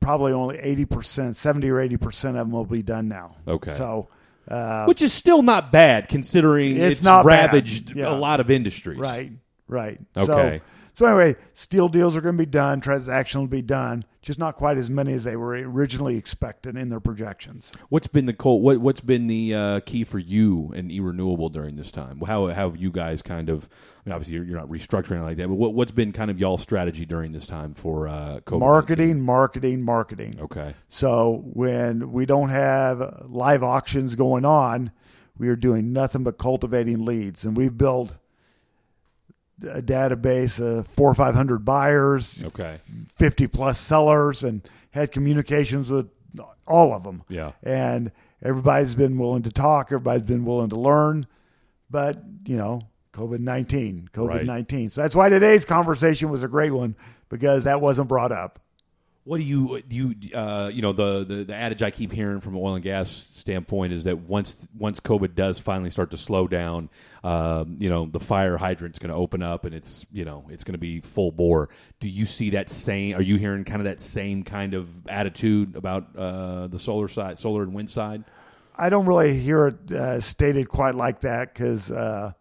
probably 0.00 0.32
only 0.32 0.56
80%, 0.58 1.34
70 1.34 1.68
or 1.70 1.76
80% 1.76 2.28
of 2.30 2.34
them 2.34 2.50
will 2.50 2.64
be 2.64 2.82
done 2.82 3.08
now. 3.08 3.36
Okay. 3.46 3.72
So, 3.72 4.08
uh, 4.48 4.84
Which 4.86 5.02
is 5.02 5.12
still 5.12 5.42
not 5.42 5.70
bad 5.70 6.08
considering 6.08 6.76
It's 6.76 6.98
it's, 6.98 7.04
not 7.04 7.24
ravaged 7.24 7.94
Yeah. 7.94 8.10
a 8.10 8.16
lot 8.16 8.40
of 8.40 8.50
industries. 8.50 8.98
right, 8.98 9.32
right. 9.68 10.00
Okay. 10.16 10.26
So, 10.26 10.60
so 11.00 11.06
anyway, 11.06 11.34
steel 11.54 11.88
deals 11.88 12.14
are 12.14 12.20
going 12.20 12.36
to 12.36 12.42
be 12.42 12.44
done, 12.44 12.82
transactions 12.82 13.40
will 13.40 13.48
be 13.48 13.62
done, 13.62 14.04
just 14.20 14.38
not 14.38 14.54
quite 14.54 14.76
as 14.76 14.90
many 14.90 15.14
as 15.14 15.24
they 15.24 15.34
were 15.34 15.52
originally 15.52 16.18
expected 16.18 16.76
in 16.76 16.90
their 16.90 17.00
projections. 17.00 17.72
What's 17.88 18.06
been 18.06 18.26
the 18.26 18.34
co- 18.34 18.56
what 18.56 18.82
What's 18.82 19.00
been 19.00 19.26
the 19.26 19.54
uh, 19.54 19.80
key 19.80 20.04
for 20.04 20.18
you 20.18 20.70
and 20.76 20.92
e 20.92 21.00
renewable 21.00 21.48
during 21.48 21.76
this 21.76 21.90
time? 21.90 22.20
How, 22.20 22.48
how 22.48 22.68
have 22.68 22.76
you 22.76 22.90
guys 22.90 23.22
kind 23.22 23.48
of? 23.48 23.66
I 23.72 24.10
mean, 24.10 24.12
obviously 24.12 24.34
you're, 24.34 24.44
you're 24.44 24.58
not 24.58 24.68
restructuring 24.68 25.22
like 25.22 25.38
that, 25.38 25.48
but 25.48 25.54
what, 25.54 25.72
what's 25.72 25.90
been 25.90 26.12
kind 26.12 26.30
of 26.30 26.38
y'all's 26.38 26.60
strategy 26.60 27.06
during 27.06 27.32
this 27.32 27.46
time 27.46 27.72
for 27.72 28.06
uh, 28.06 28.40
COVID? 28.44 28.58
Marketing, 28.60 29.22
marketing, 29.22 29.82
marketing. 29.82 30.38
Okay. 30.38 30.74
So 30.90 31.42
when 31.54 32.12
we 32.12 32.26
don't 32.26 32.50
have 32.50 33.24
live 33.26 33.62
auctions 33.62 34.16
going 34.16 34.44
on, 34.44 34.92
we 35.38 35.48
are 35.48 35.56
doing 35.56 35.94
nothing 35.94 36.24
but 36.24 36.36
cultivating 36.36 37.06
leads, 37.06 37.46
and 37.46 37.56
we've 37.56 37.78
built 37.78 38.16
a 39.62 39.82
database 39.82 40.60
of 40.60 40.86
four 40.88 41.10
or 41.10 41.14
five 41.14 41.34
hundred 41.34 41.64
buyers, 41.64 42.42
Okay. 42.44 42.76
fifty 43.16 43.46
plus 43.46 43.78
sellers, 43.78 44.42
and 44.44 44.62
had 44.92 45.12
communications 45.12 45.90
with 45.90 46.08
all 46.66 46.92
of 46.94 47.02
them. 47.04 47.22
Yeah. 47.28 47.52
and 47.62 48.12
everybody's 48.42 48.94
been 48.94 49.18
willing 49.18 49.42
to 49.42 49.50
talk. 49.52 49.86
Everybody's 49.88 50.22
been 50.22 50.44
willing 50.44 50.70
to 50.70 50.78
learn, 50.78 51.26
but 51.90 52.16
you 52.46 52.56
know, 52.56 52.82
COVID 53.12 53.40
nineteen, 53.40 54.08
COVID 54.12 54.44
nineteen. 54.46 54.88
So 54.90 55.02
that's 55.02 55.14
why 55.14 55.28
today's 55.28 55.64
conversation 55.64 56.30
was 56.30 56.42
a 56.42 56.48
great 56.48 56.70
one 56.72 56.94
because 57.28 57.64
that 57.64 57.80
wasn't 57.80 58.08
brought 58.08 58.32
up. 58.32 58.58
What 59.24 59.36
do 59.36 59.42
you 59.42 59.82
do? 59.82 60.14
You 60.18 60.34
uh, 60.34 60.70
you 60.72 60.80
know 60.80 60.94
the, 60.94 61.24
the 61.24 61.44
the 61.44 61.54
adage 61.54 61.82
I 61.82 61.90
keep 61.90 62.10
hearing 62.10 62.40
from 62.40 62.54
an 62.54 62.60
oil 62.62 62.74
and 62.74 62.82
gas 62.82 63.10
standpoint 63.10 63.92
is 63.92 64.04
that 64.04 64.18
once 64.18 64.66
once 64.78 64.98
COVID 64.98 65.34
does 65.34 65.60
finally 65.60 65.90
start 65.90 66.10
to 66.12 66.16
slow 66.16 66.48
down, 66.48 66.88
um, 67.22 67.76
you 67.78 67.90
know 67.90 68.06
the 68.06 68.18
fire 68.18 68.56
hydrant's 68.56 68.98
going 68.98 69.10
to 69.10 69.16
open 69.16 69.42
up 69.42 69.66
and 69.66 69.74
it's 69.74 70.06
you 70.10 70.24
know 70.24 70.46
it's 70.48 70.64
going 70.64 70.72
to 70.72 70.78
be 70.78 71.00
full 71.00 71.32
bore. 71.32 71.68
Do 72.00 72.08
you 72.08 72.24
see 72.24 72.50
that 72.50 72.70
same? 72.70 73.14
Are 73.14 73.22
you 73.22 73.36
hearing 73.36 73.64
kind 73.64 73.80
of 73.80 73.84
that 73.84 74.00
same 74.00 74.42
kind 74.42 74.72
of 74.72 74.88
attitude 75.06 75.76
about 75.76 76.16
uh, 76.16 76.68
the 76.68 76.78
solar 76.78 77.08
side, 77.08 77.38
solar 77.38 77.62
and 77.62 77.74
wind 77.74 77.90
side? 77.90 78.24
I 78.74 78.88
don't 78.88 79.04
really 79.04 79.38
hear 79.38 79.66
it 79.66 79.92
uh, 79.92 80.20
stated 80.20 80.70
quite 80.70 80.94
like 80.94 81.20
that 81.20 81.52
because 81.52 81.90
uh, 81.90 82.32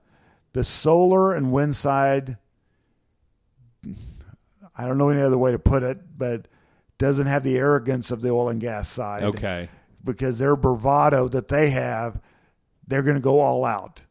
the 0.53 0.63
solar 0.63 1.33
and 1.33 1.51
wind 1.51 1.75
side, 1.75 2.37
I 4.77 4.87
don't 4.87 4.97
know 4.97 5.09
any 5.09 5.21
other 5.21 5.37
way 5.37 5.51
to 5.51 5.59
put 5.59 5.83
it, 5.83 5.99
but 6.17 6.47
doesn't 6.99 7.25
have 7.25 7.41
the 7.43 7.57
arrogance 7.57 8.11
of 8.11 8.21
the 8.21 8.29
oil 8.29 8.49
and 8.49 8.61
gas 8.61 8.87
side. 8.87 9.23
Okay. 9.23 9.69
Because 10.03 10.37
their 10.37 10.55
bravado 10.55 11.27
that 11.29 11.47
they 11.47 11.71
have, 11.71 12.21
they're 12.87 13.01
going 13.01 13.15
to 13.15 13.21
go 13.21 13.39
all 13.39 13.65
out. 13.65 14.03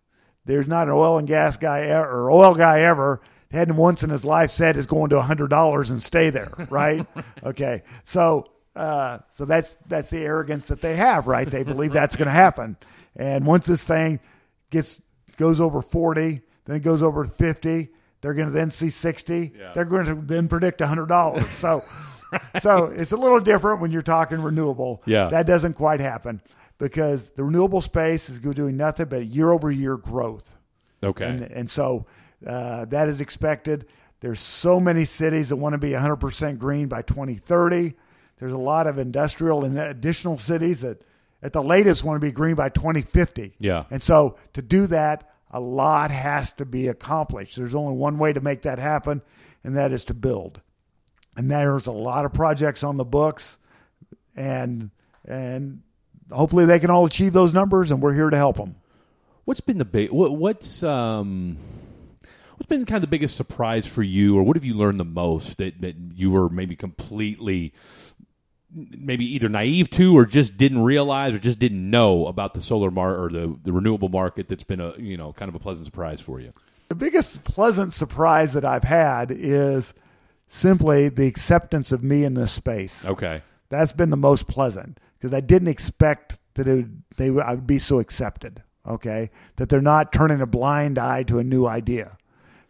There's 0.45 0.67
not 0.67 0.89
an 0.89 0.95
oil 0.95 1.19
and 1.19 1.29
gas 1.29 1.57
guy 1.57 1.89
or 1.91 2.31
oil 2.31 2.55
guy 2.55 2.81
ever 2.81 3.21
hadn't 3.51 3.77
once 3.77 4.03
in 4.03 4.11
his 4.11 4.25
life 4.25 4.51
said 4.51 4.77
is 4.77 4.87
going 4.87 5.11
to 5.11 5.21
hundred 5.21 5.49
dollars 5.49 5.91
and 5.91 6.03
stay 6.03 6.31
there, 6.31 6.51
right? 6.71 7.07
okay, 7.45 7.83
so 8.03 8.51
uh, 8.75 9.19
so 9.29 9.45
that's 9.45 9.77
that's 9.87 10.11
the 10.11 10.19
arrogance 10.19 10.69
that 10.69 10.81
they 10.81 10.97
have, 10.97 11.27
right? 11.27 11.51
They 11.51 11.63
believe 11.65 11.93
that's 11.93 12.17
going 12.17 12.27
to 12.27 12.33
happen, 12.33 12.77
and 13.17 13.47
once 13.47 13.67
this 13.67 13.85
thing 13.85 14.21
gets 14.71 15.01
goes 15.37 15.61
over 15.61 15.83
forty, 15.83 16.41
then 16.65 16.77
it 16.77 16.81
goes 16.81 17.03
over 17.03 17.25
fifty. 17.25 17.91
They're 18.21 18.35
going 18.35 18.49
to 18.49 18.55
then 18.55 18.71
see 18.71 18.89
sixty. 18.91 19.53
They're 19.75 19.85
going 19.85 20.07
to 20.07 20.15
then 20.15 20.49
predict 20.49 20.81
hundred 20.81 21.09
dollars. 21.09 21.49
So. 22.33 22.39
so 22.61 22.85
it's 22.87 23.13
a 23.13 23.17
little 23.17 23.41
different 23.41 23.81
when 23.81 23.91
you're 23.91 24.03
talking 24.03 24.41
renewable. 24.41 25.03
Yeah. 25.07 25.29
That 25.29 25.47
doesn't 25.47 25.75
quite 25.75 26.01
happen 26.01 26.41
because 26.79 27.31
the 27.31 27.45
renewable 27.45 27.81
space 27.81 28.29
is 28.29 28.41
doing 28.41 28.77
nothing 28.77 29.07
but 29.07 29.27
year 29.27 29.51
over 29.51 29.71
year 29.71 29.97
growth. 29.97 30.57
Okay. 31.03 31.27
And, 31.27 31.43
and 31.43 31.71
so 31.71 32.07
uh, 32.47 32.85
that 32.87 33.09
is 33.09 33.21
expected. 33.21 33.87
There's 34.21 34.41
so 34.41 34.81
many 34.81 35.05
cities 35.05 35.51
that 35.51 35.57
want 35.57 35.75
to 35.75 35.79
be 35.79 35.91
100% 35.91 36.59
green 36.59 36.89
by 36.89 37.03
2030. 37.03 37.95
There's 38.39 38.53
a 38.53 38.59
lot 38.59 38.87
of 38.87 38.99
industrial 38.99 39.65
and 39.65 39.79
additional 39.79 40.39
cities 40.39 40.81
that 40.83 41.03
at 41.43 41.53
the 41.53 41.63
latest 41.63 42.05
want 42.05 42.21
to 42.21 42.27
be 42.27 42.33
green 42.33 42.55
by 42.55 42.69
2050. 42.69 43.55
Yeah. 43.59 43.85
And 43.91 44.03
so 44.03 44.39
to 44.55 44.63
do 44.63 44.87
that, 44.89 45.31
a 45.51 45.61
lot 45.61 46.11
has 46.11 46.53
to 46.55 46.65
be 46.65 46.89
accomplished. 46.89 47.57
There's 47.57 47.75
only 47.75 47.95
one 47.95 48.19
way 48.19 48.33
to 48.33 48.41
make 48.41 48.63
that 48.63 48.79
happen, 48.79 49.23
and 49.65 49.77
that 49.77 49.93
is 49.93 50.05
to 50.07 50.15
build. 50.15 50.61
And 51.39 51.49
there's 51.49 51.87
a 51.87 51.93
lot 51.93 52.25
of 52.25 52.33
projects 52.35 52.83
on 52.83 52.97
the 52.97 53.05
books, 53.05 53.59
and 54.35 54.91
and 55.25 55.83
hopefully 56.33 56.65
they 56.65 56.81
can 56.81 56.91
all 56.91 57.05
achieve 57.05 57.33
those 57.33 57.55
numbers, 57.55 57.93
and 57.93 58.03
we're 58.03 58.13
here 58.13 58.29
to 58.29 58.37
help 58.37 58.57
them. 58.57 58.75
What's 59.45 59.61
been 59.61 59.79
the 59.79 59.85
big? 59.85 60.11
What, 60.11 60.37
what's 60.37 60.83
um, 60.83 61.57
what's 62.57 62.67
been 62.67 62.85
kind 62.87 62.97
of 62.97 63.03
the 63.03 63.07
biggest 63.07 63.37
surprise 63.37 63.87
for 63.87 64.03
you, 64.03 64.37
or 64.37 64.43
what 64.43 64.57
have 64.57 64.65
you 64.65 64.75
learned 64.75 64.99
the 64.99 65.05
most 65.05 65.59
that 65.59 65.81
that 65.81 65.95
you 66.17 66.33
were 66.33 66.49
maybe 66.49 66.75
completely, 66.75 67.73
maybe 68.75 69.25
either 69.25 69.49
naive 69.49 69.91
to, 69.91 70.19
or 70.19 70.27
just 70.27 70.57
didn't 70.57 70.83
realize, 70.83 71.37
or 71.37 71.39
just 71.39 71.61
didn't 71.61 71.89
know 71.89 72.27
about 72.27 72.55
the 72.55 72.61
solar 72.61 72.91
mar 72.91 73.17
or 73.17 73.29
the 73.31 73.57
the 73.63 73.73
renewable 73.73 74.09
market? 74.09 74.49
That's 74.49 74.65
been 74.65 74.81
a 74.81 74.97
you 74.99 75.17
know 75.17 75.33
kind 75.35 75.49
of 75.49 75.55
a 75.55 75.61
pleasant 75.61 75.87
surprise 75.87 76.21
for 76.21 76.41
you. 76.41 76.53
The 76.89 76.97
biggest 76.97 77.45
pleasant 77.45 77.93
surprise 77.93 78.55
that 78.55 78.65
I've 78.65 78.83
had 78.83 79.31
is 79.31 79.95
simply 80.49 81.09
the 81.09 81.27
acceptance 81.27 81.93
of 81.93 82.03
me 82.03 82.25
in 82.25 82.35
this 82.35 82.51
space. 82.53 83.05
Okay. 83.05 83.43
That's 83.69 83.93
been 83.93 84.11
the 84.11 84.17
most 84.17 84.49
pleasant 84.49 84.99
because 85.19 85.33
I 85.33 85.41
didn't 85.41 85.69
expect 85.69 86.41
that 86.55 86.67
it 86.67 86.75
would, 86.75 87.03
they 87.17 87.31
would, 87.31 87.45
I 87.45 87.53
would 87.53 87.67
be 87.67 87.79
so 87.79 88.01
accepted. 88.01 88.63
Okay, 88.87 89.29
that 89.57 89.69
they're 89.69 89.83
not 89.83 90.15
turning 90.15 90.41
a 90.41 90.47
blind 90.47 90.99
eye 90.99 91.23
to 91.25 91.39
a 91.39 91.45
new 91.45 91.67
idea, 91.67 92.17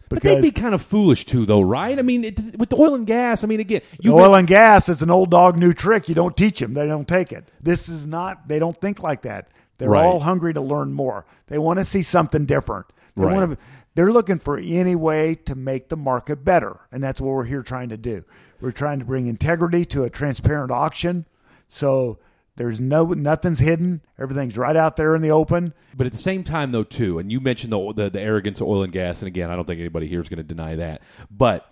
But 0.09 0.21
they'd 0.21 0.43
be 0.43 0.51
kind 0.51 0.75
of 0.75 0.83
foolish 0.83 1.25
too, 1.25 1.47
though, 1.47 1.61
right? 1.61 1.97
I 1.97 2.03
mean, 2.03 2.25
it, 2.25 2.59
with 2.59 2.71
the 2.71 2.77
oil 2.77 2.97
and 2.97 3.07
gas, 3.07 3.45
I 3.45 3.47
mean, 3.47 3.61
again, 3.61 3.83
you 4.01 4.15
oil 4.19 4.35
and 4.35 4.49
gas 4.49 4.89
is 4.89 5.01
an 5.01 5.13
old 5.13 5.31
dog 5.31 5.57
new 5.57 5.73
trick. 5.73 6.09
You 6.09 6.17
don't 6.17 6.37
teach 6.37 6.59
them; 6.59 6.75
they 6.75 6.89
don't 6.89 7.07
take 7.07 7.31
it. 7.31 7.45
This 7.61 7.89
is 7.89 8.05
not. 8.09 8.49
They 8.49 8.59
don't 8.59 8.77
think 8.77 9.01
like 9.01 9.23
that. 9.23 9.49
They're 9.77 9.91
Right. 9.91 10.05
all 10.05 10.19
hungry 10.19 10.53
to 10.55 10.61
learn 10.61 10.93
more. 10.93 11.25
They 11.47 11.59
want 11.59 11.79
to 11.79 11.85
see 11.85 12.03
something 12.03 12.47
different. 12.47 12.87
They 13.17 13.25
Right. 13.25 13.35
want 13.35 13.51
to. 13.53 13.59
They're 13.95 14.13
looking 14.13 14.39
for 14.39 14.59
any 14.59 14.95
way 14.95 15.35
to 15.35 15.55
make 15.55 15.89
the 15.89 15.97
market 15.97 16.45
better, 16.45 16.79
and 16.93 17.03
that's 17.03 17.21
what 17.21 17.29
we're 17.31 17.45
here 17.45 17.63
trying 17.63 17.89
to 17.89 17.97
do. 17.97 18.25
We're 18.61 18.71
trying 18.71 18.99
to 19.01 19.05
bring 19.05 19.27
integrity 19.27 19.85
to 19.87 20.05
a 20.05 20.11
transparent 20.11 20.71
auction, 20.71 21.27
so 21.69 22.19
there's 22.57 22.81
no 22.81 23.07
nothing's 23.07 23.59
hidden. 23.61 24.01
Everything's 24.19 24.57
right 24.59 24.77
out 24.77 24.97
there 24.97 25.15
in 25.17 25.23
the 25.23 25.31
open. 25.31 25.75
But 25.97 26.07
at 26.07 26.13
the 26.13 26.19
same 26.19 26.45
time, 26.45 26.73
though, 26.73 26.85
too, 26.85 27.19
and 27.19 27.31
you 27.33 27.41
mentioned 27.41 27.73
the 27.73 27.93
the, 27.93 28.11
the 28.11 28.21
arrogance 28.21 28.61
of 28.61 28.69
oil 28.69 28.83
and 28.83 28.93
gas, 28.93 29.21
and 29.21 29.27
again, 29.27 29.51
I 29.51 29.57
don't 29.57 29.65
think 29.65 29.81
anybody 29.81 30.07
here 30.07 30.21
is 30.21 30.29
going 30.29 30.39
to 30.39 30.43
deny 30.45 30.77
that. 30.77 31.03
But 31.31 31.69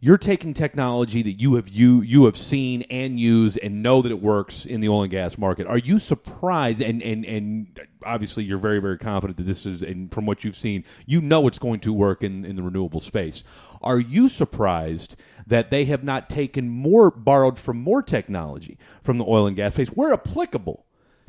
you're 0.00 0.18
taking 0.18 0.52
technology 0.52 1.22
that 1.22 1.32
you 1.32 1.54
have 1.54 1.68
you 1.68 2.02
you 2.02 2.26
have 2.26 2.36
seen 2.36 2.82
and 2.90 3.18
used 3.18 3.58
and 3.58 3.82
know 3.82 4.02
that 4.02 4.12
it 4.12 4.20
works 4.20 4.66
in 4.66 4.80
the 4.80 4.88
oil 4.88 5.02
and 5.02 5.10
gas 5.10 5.38
market. 5.38 5.66
Are 5.66 5.78
you 5.78 5.98
surprised? 5.98 6.82
And 6.82 7.02
and 7.02 7.24
and 7.24 7.80
obviously, 8.04 8.44
you're 8.44 8.58
very 8.58 8.80
very 8.80 8.98
confident 8.98 9.36
that 9.38 9.44
this 9.44 9.66
is, 9.66 9.82
and 9.82 10.12
from 10.12 10.26
what 10.26 10.44
you've 10.44 10.56
seen, 10.56 10.84
you 11.06 11.20
know 11.20 11.46
it's 11.46 11.58
going 11.58 11.80
to 11.80 11.92
work 11.92 12.22
in 12.22 12.44
in 12.44 12.56
the 12.56 12.62
renewable 12.62 13.00
space. 13.00 13.44
Are 13.82 13.98
you 13.98 14.28
surprised 14.28 15.16
that 15.46 15.70
they 15.70 15.84
have 15.86 16.04
not 16.04 16.30
taken 16.30 16.68
more 16.68 17.10
borrowed 17.10 17.58
from 17.58 17.78
more 17.78 18.02
technology 18.02 18.78
from 19.02 19.18
the 19.18 19.24
oil 19.24 19.46
and 19.46 19.56
gas 19.56 19.74
space 19.74 19.88
where 19.88 20.12
applicable? 20.12 20.83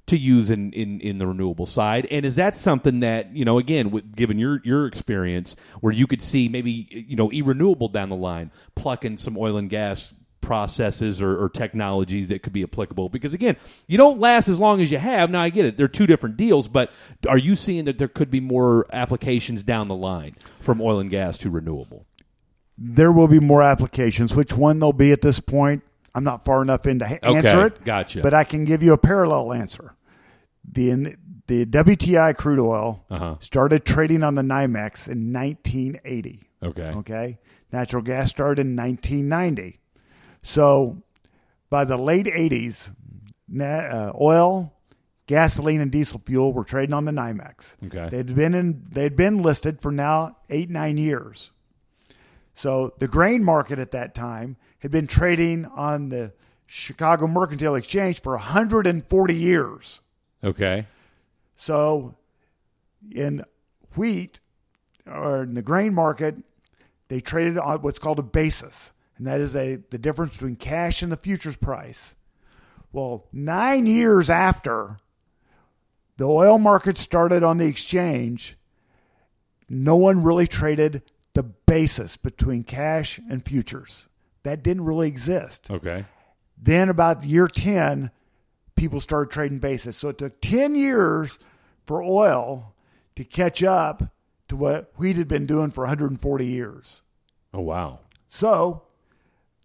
To 0.08 0.18
use 0.18 0.50
in, 0.50 0.72
in, 0.74 1.00
in 1.02 1.18
the 1.18 1.26
renewable 1.28 1.66
side? 1.66 2.08
And 2.12 2.26
is 2.26 2.36
that 2.36 2.56
something 2.56 3.00
that, 3.00 3.36
you 3.36 3.44
know, 3.46 3.58
again, 3.58 3.92
with, 3.92 4.16
given 4.16 4.38
your, 4.38 4.62
your 4.64 4.86
experience, 4.86 5.56
where 5.82 5.94
you 5.94 6.08
could 6.08 6.22
see 6.22 6.48
maybe, 6.48 6.88
you 6.92 7.16
know, 7.16 7.32
e 7.32 7.42
renewable 7.42 7.88
down 7.88 8.10
the 8.10 8.16
line, 8.16 8.52
plucking 8.76 9.18
some 9.18 9.38
oil 9.38 9.58
and 9.58 9.70
gas 9.70 10.14
processes 10.42 11.24
or, 11.24 11.44
or 11.44 11.50
technologies 11.50 12.28
that 12.28 12.44
could 12.44 12.54
be 12.54 12.62
applicable? 12.62 13.10
Because 13.10 13.34
again, 13.34 13.58
you 13.88 13.98
don't 13.98 14.20
last 14.20 14.48
as 14.48 14.60
long 14.60 14.80
as 14.80 14.92
you 14.92 15.00
have. 15.00 15.32
Now, 15.32 15.42
I 15.42 15.50
get 15.50 15.66
it. 15.66 15.76
They're 15.76 15.88
two 15.88 16.06
different 16.06 16.38
deals, 16.38 16.68
but 16.68 16.92
are 17.28 17.38
you 17.40 17.56
seeing 17.56 17.86
that 17.86 17.98
there 17.98 18.08
could 18.08 18.30
be 18.30 18.40
more 18.40 18.86
applications 18.94 19.64
down 19.64 19.88
the 19.88 19.96
line 19.96 20.36
from 20.60 20.82
oil 20.82 21.00
and 21.00 21.10
gas 21.10 21.40
to 21.40 21.50
renewable? 21.50 22.06
There 22.78 23.12
will 23.12 23.28
be 23.28 23.40
more 23.40 23.64
applications. 23.64 24.36
Which 24.36 24.54
one 24.54 24.78
they'll 24.80 24.94
be 24.94 25.12
at 25.12 25.22
this 25.22 25.40
point, 25.40 25.82
I'm 26.14 26.24
not 26.24 26.46
far 26.46 26.62
enough 26.62 26.86
in 26.86 27.00
to 27.00 27.08
ha- 27.08 27.18
Okay, 27.24 27.38
answer 27.38 27.66
it. 27.66 27.84
gotcha. 27.84 28.22
But 28.22 28.34
I 28.36 28.44
can 28.44 28.66
give 28.66 28.84
you 28.84 28.94
a 28.94 28.98
parallel 28.98 29.52
answer. 29.54 29.95
The 30.72 31.16
the 31.48 31.66
WTI 31.66 32.36
crude 32.36 32.60
oil 32.60 33.06
Uh-huh. 33.10 33.36
started 33.40 33.86
trading 33.86 34.24
on 34.24 34.36
the 34.36 34.42
NYMEX 34.42 35.08
in 35.08 35.32
1980. 35.32 36.42
Okay. 36.64 36.82
Okay, 36.98 37.38
natural 37.72 38.02
gas 38.02 38.30
started 38.32 38.62
in 38.66 38.76
1990. 38.76 39.80
So 40.42 41.04
by 41.70 41.84
the 41.86 41.98
late 41.98 42.26
80s, 42.28 42.92
na- 43.48 43.66
uh, 43.66 44.14
oil, 44.20 44.74
gasoline, 45.28 45.82
and 45.82 45.92
diesel 45.92 46.22
fuel 46.26 46.52
were 46.54 46.64
trading 46.64 46.94
on 46.94 47.06
the 47.06 47.12
NYMEX. 47.12 47.76
Okay. 47.86 48.10
they'd 48.10 48.36
been 48.36 48.54
in 48.56 48.84
they'd 48.90 49.16
been 49.16 49.42
listed 49.42 49.82
for 49.82 49.92
now 49.92 50.38
eight 50.50 50.70
nine 50.70 50.98
years. 50.98 51.52
So 52.54 52.94
the 53.00 53.08
grain 53.08 53.44
market 53.44 53.80
at 53.80 53.92
that 53.92 54.16
time 54.16 54.56
had 54.80 54.90
been 54.92 55.08
trading 55.08 55.66
on 55.66 56.10
the 56.10 56.34
Chicago 56.66 57.28
Mercantile 57.28 57.76
Exchange 57.76 58.22
for 58.22 58.34
140 58.34 59.36
years. 59.36 60.02
Okay. 60.44 60.88
So 61.56 62.16
in 63.12 63.44
wheat 63.96 64.40
or 65.06 65.44
in 65.44 65.54
the 65.54 65.62
grain 65.62 65.94
market, 65.94 66.36
they 67.08 67.20
traded 67.20 67.58
on 67.58 67.82
what's 67.82 68.00
called 68.00 68.20
a 68.20 68.24
basis, 68.24 68.92
and 69.18 69.28
that 69.28 69.40
is 69.40 69.56
a 69.56 69.78
the 69.90 69.98
difference 69.98 70.34
between 70.34 70.56
cash 70.56 71.02
and 71.02 71.12
the 71.12 71.18
futures 71.18 71.56
price. 71.56 72.16
Well, 72.92 73.26
nine 73.32 73.86
years 73.86 74.30
after 74.30 75.00
the 76.18 76.26
oil 76.26 76.58
market 76.58 76.98
started 76.98 77.44
on 77.44 77.58
the 77.58 77.66
exchange, 77.66 78.58
no 79.70 79.96
one 79.96 80.24
really 80.24 80.48
traded 80.48 81.04
the 81.34 81.44
basis 81.44 82.18
between 82.18 82.64
cash 82.64 83.20
and 83.30 83.46
futures. 83.46 84.08
That 84.44 84.64
didn't 84.64 84.86
really 84.86 85.08
exist. 85.08 85.70
Okay. 85.70 86.06
Then 86.58 86.90
about 86.90 87.26
year 87.26 87.48
10, 87.48 88.12
people 88.76 89.00
started 89.00 89.32
trading 89.32 89.60
basis. 89.60 89.98
So 89.98 90.10
it 90.10 90.18
took 90.18 90.42
10 90.42 90.76
years 90.76 91.40
for 91.86 92.04
oil 92.04 92.74
to 93.16 93.24
catch 93.24 93.64
up 93.64 94.04
to 94.48 94.56
what 94.56 94.92
wheat 94.98 95.18
had 95.18 95.28
been 95.28 95.46
doing 95.46 95.72
for 95.72 95.82
140 95.82 96.46
years. 96.46 97.02
Oh, 97.54 97.62
wow. 97.62 98.00
So 98.28 98.84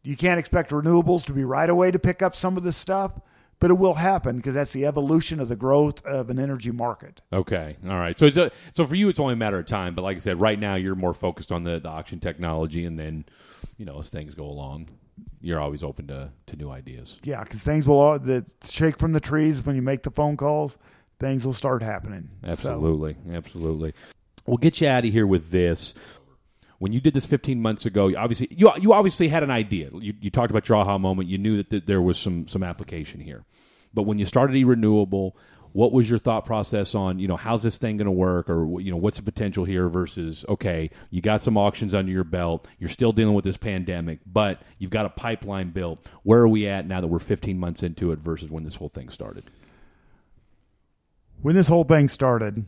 you 0.03 0.17
can't 0.17 0.41
expect 0.41 0.71
renewables 0.71 1.27
to 1.27 1.33
be 1.33 1.45
right 1.45 1.69
away 1.69 1.91
to 1.91 1.99
pick 1.99 2.23
up 2.23 2.35
some 2.35 2.57
of 2.57 2.63
this 2.63 2.77
stuff, 2.77 3.21
but 3.61 3.71
it 3.71 3.75
will 3.79 3.95
happen 3.95 4.37
because 4.37 4.55
that's 4.55 4.73
the 4.73 4.85
evolution 4.87 5.39
of 5.39 5.49
the 5.49 5.57
growth 5.57 6.05
of 6.05 6.31
an 6.31 6.39
energy 6.39 6.71
market. 6.73 7.21
Okay, 7.33 7.77
all 7.89 7.99
right. 7.99 8.19
So 8.19 8.27
it's 8.27 8.37
a, 8.37 8.51
so 8.73 8.85
for 8.87 8.97
you, 8.97 9.09
it's 9.09 9.21
only 9.21 9.35
a 9.35 9.37
matter 9.37 9.59
of 9.59 9.67
time. 9.67 9.95
But 9.95 10.03
like 10.03 10.17
I 10.17 10.21
said, 10.21 10.41
right 10.41 10.59
now 10.59 10.75
you're 10.75 10.95
more 10.97 11.15
focused 11.15 11.53
on 11.53 11.63
the, 11.65 11.79
the 11.79 11.89
auction 11.89 12.19
technology, 12.19 12.85
and 12.85 12.99
then 12.99 13.25
you 13.77 13.85
know 13.85 13.99
as 14.01 14.11
things 14.11 14.35
go 14.35 14.45
along, 14.47 14.89
you're 15.41 15.61
always 15.61 15.83
open 15.85 16.07
to, 16.09 16.31
to 16.47 16.57
new 16.57 16.71
ideas. 16.71 17.19
Yeah, 17.23 17.45
because 17.45 17.61
things 17.61 17.87
will 17.87 17.99
all 17.99 18.19
the 18.19 18.45
shake 18.65 18.99
from 18.99 19.13
the 19.13 19.21
trees 19.21 19.65
when 19.65 19.77
you 19.77 19.83
make 19.83 20.03
the 20.03 20.11
phone 20.11 20.37
calls. 20.37 20.77
Things 21.19 21.45
will 21.45 21.53
start 21.53 21.83
happening. 21.83 22.31
So- 22.43 22.51
Absolutely, 22.51 23.15
absolutely. 23.33 23.93
We'll 24.47 24.57
get 24.57 24.81
you 24.81 24.89
out 24.89 25.05
of 25.05 25.13
here 25.13 25.27
with 25.27 25.51
this. 25.51 25.93
When 26.81 26.93
you 26.93 27.01
did 27.01 27.15
this 27.15 27.27
15 27.27 27.63
months 27.63 27.87
ago, 27.87 28.09
you 28.09 28.17
obviously 28.17 28.49
you 28.51 28.71
you 28.81 28.93
obviously 28.93 29.29
had 29.29 29.45
an 29.45 29.51
idea. 29.51 29.91
You, 29.93 30.15
you 30.21 30.31
talked 30.31 30.51
about 30.51 30.69
your 30.69 30.79
aha 30.79 30.99
moment. 30.99 31.29
You 31.29 31.39
knew 31.39 31.57
that 31.59 31.71
th- 31.71 31.87
there 31.87 32.03
was 32.03 32.19
some 32.19 32.49
some 32.49 32.63
application 32.63 33.21
here. 33.21 33.45
But 33.95 34.03
when 34.03 34.19
you 34.19 34.25
started 34.25 34.57
e 34.57 34.65
renewable, 34.65 35.37
what 35.73 35.93
was 35.93 36.11
your 36.11 36.19
thought 36.19 36.45
process 36.45 36.95
on 36.95 37.19
you 37.21 37.29
know 37.29 37.37
how's 37.37 37.63
this 37.63 37.79
thing 37.79 37.97
going 37.99 38.07
to 38.07 38.11
work, 38.11 38.51
or 38.51 38.81
you 38.81 38.91
know 38.91 38.97
what's 38.97 39.19
the 39.19 39.23
potential 39.23 39.65
here 39.65 39.89
versus 39.89 40.45
okay, 40.49 40.91
you 41.11 41.21
got 41.21 41.43
some 41.43 41.57
auctions 41.57 41.95
under 41.95 42.11
your 42.11 42.25
belt, 42.25 42.67
you're 42.81 42.89
still 42.89 43.13
dealing 43.13 43.35
with 43.35 43.45
this 43.45 43.59
pandemic, 43.59 44.19
but 44.27 44.61
you've 44.79 44.91
got 44.91 45.07
a 45.07 45.11
pipeline 45.11 45.71
built. 45.71 46.11
Where 46.25 46.41
are 46.41 46.49
we 46.49 46.67
at 46.67 46.87
now 46.87 47.01
that 47.01 47.07
we're 47.07 47.21
15 47.21 47.59
months 47.59 47.83
into 47.83 48.11
it 48.13 48.19
versus 48.19 48.51
when 48.51 48.65
this 48.65 48.77
whole 48.77 48.89
thing 48.89 49.09
started? 49.11 49.45
when 51.43 51.55
this 51.55 51.69
whole 51.69 51.85
thing 51.85 52.09
started, 52.09 52.65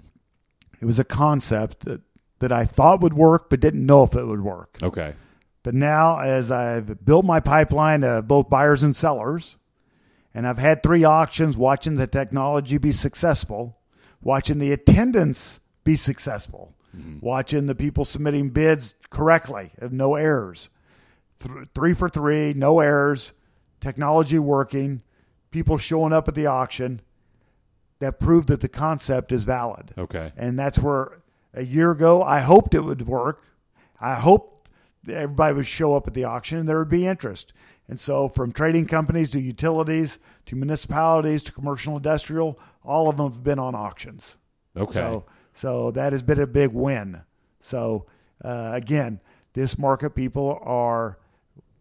it 0.81 0.85
was 0.85 0.99
a 0.99 1.05
concept 1.05 1.81
that, 1.81 2.01
that 2.43 2.51
I 2.53 2.65
thought 2.65 3.01
would 3.01 3.15
work, 3.15 3.49
but 3.49 3.61
didn't 3.61 3.87
know 3.87 4.03
if 4.03 4.17
it 4.17 4.25
would 4.25 4.43
work. 4.43 4.77
Okay, 4.83 5.15
But 5.63 5.75
now, 5.75 6.19
as 6.19 6.51
I've 6.51 7.05
built 7.05 7.25
my 7.25 7.39
pipeline 7.39 8.03
of 8.03 8.27
both 8.27 8.51
buyers 8.51 8.83
and 8.83 8.97
sellers, 8.97 9.57
and 10.35 10.45
I've 10.45 10.59
had 10.59 10.83
three 10.83 11.05
auctions 11.05 11.57
watching 11.57 11.95
the 11.95 12.09
technology 12.09 12.79
be 12.79 12.91
successful, 12.91 13.79
watching 14.21 14.59
the 14.59 14.73
attendance 14.73 15.61
be 15.85 15.95
successful, 15.95 16.75
mm-hmm. 16.97 17.25
watching 17.25 17.67
the 17.67 17.77
people 17.77 18.05
submitting 18.05 18.51
bids 18.51 18.97
correctly, 19.09 19.71
of 19.79 19.93
no 19.93 20.17
errors, 20.17 20.69
Th- 21.39 21.67
three 21.77 21.95
for 21.95 22.09
three, 22.09 22.53
no 22.55 22.81
errors, 22.81 23.33
technology 23.81 24.41
working, 24.41 25.03
people 25.53 25.79
showing 25.79 26.13
up 26.13 26.27
at 26.27 26.35
the 26.35 26.47
auction, 26.47 27.01
that 28.01 28.19
proved 28.19 28.49
that 28.49 28.61
the 28.61 28.69
concept 28.69 29.31
is 29.31 29.45
valid. 29.45 29.95
okay, 29.97 30.33
And 30.37 30.59
that's 30.59 30.81
where 30.81 31.22
a 31.55 31.63
year 31.63 31.91
ago 31.91 32.23
I 32.23 32.41
hoped 32.41 32.75
it 32.75 32.81
would 32.81 33.07
work. 33.07 33.45
I 34.01 34.15
hoped 34.15 34.71
that 35.05 35.17
everybody 35.17 35.55
would 35.55 35.67
show 35.67 35.95
up 35.95 36.07
at 36.07 36.15
the 36.15 36.25
auction 36.25 36.59
and 36.59 36.69
there 36.69 36.79
would 36.79 36.89
be 36.89 37.07
interest. 37.07 37.53
And 37.89 37.99
so, 37.99 38.29
from 38.29 38.53
trading 38.53 38.87
companies 38.87 39.31
to 39.33 39.41
utilities 39.41 40.19
to 40.47 40.57
municipalities 40.57 41.43
to 41.45 41.53
commercial 41.53 41.97
industrial, 41.97 42.59
all 42.85 43.09
of 43.09 43.17
them 43.17 43.31
have 43.31 43.43
been 43.43 43.59
on 43.59 43.75
auctions. 43.75 44.37
okay. 44.77 44.93
So, 44.93 45.27
so 45.53 45.91
that 45.91 46.13
has 46.13 46.23
been 46.23 46.41
a 46.41 46.47
big 46.47 46.73
win. 46.73 47.23
So, 47.61 48.07
uh, 48.43 48.71
again, 48.73 49.21
this 49.53 49.79
market 49.79 50.11
people 50.11 50.59
are 50.63 51.19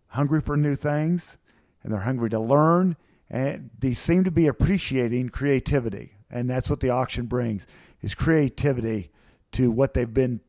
hungry 0.07 0.41
for 0.41 0.57
new 0.57 0.75
things 0.75 1.37
and 1.83 1.93
they're 1.93 2.01
hungry 2.01 2.29
to 2.29 2.39
learn 2.39 2.97
and 3.29 3.69
they 3.79 3.93
seem 3.93 4.23
to 4.25 4.31
be 4.31 4.47
appreciating 4.47 5.29
creativity 5.29 6.13
and 6.29 6.49
that's 6.49 6.69
what 6.69 6.81
the 6.81 6.89
auction 6.89 7.25
brings 7.25 7.65
is 8.01 8.13
creativity 8.13 9.09
to 9.53 9.69
what 9.71 9.93
they've 9.93 10.13
been 10.13 10.39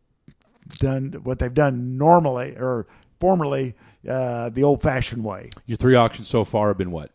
done 0.79 1.13
what 1.25 1.39
they've 1.39 1.55
done 1.55 1.99
normally 1.99 2.55
or 2.57 2.87
formerly 3.21 3.75
uh, 4.09 4.49
the 4.51 4.63
old 4.63 4.81
fashioned 4.83 5.23
way 5.25 5.49
Your 5.67 5.77
three 5.77 5.95
auctions 5.95 6.29
so 6.29 6.45
far 6.45 6.69
have 6.69 6.79
been 6.79 6.91
what? 6.91 7.11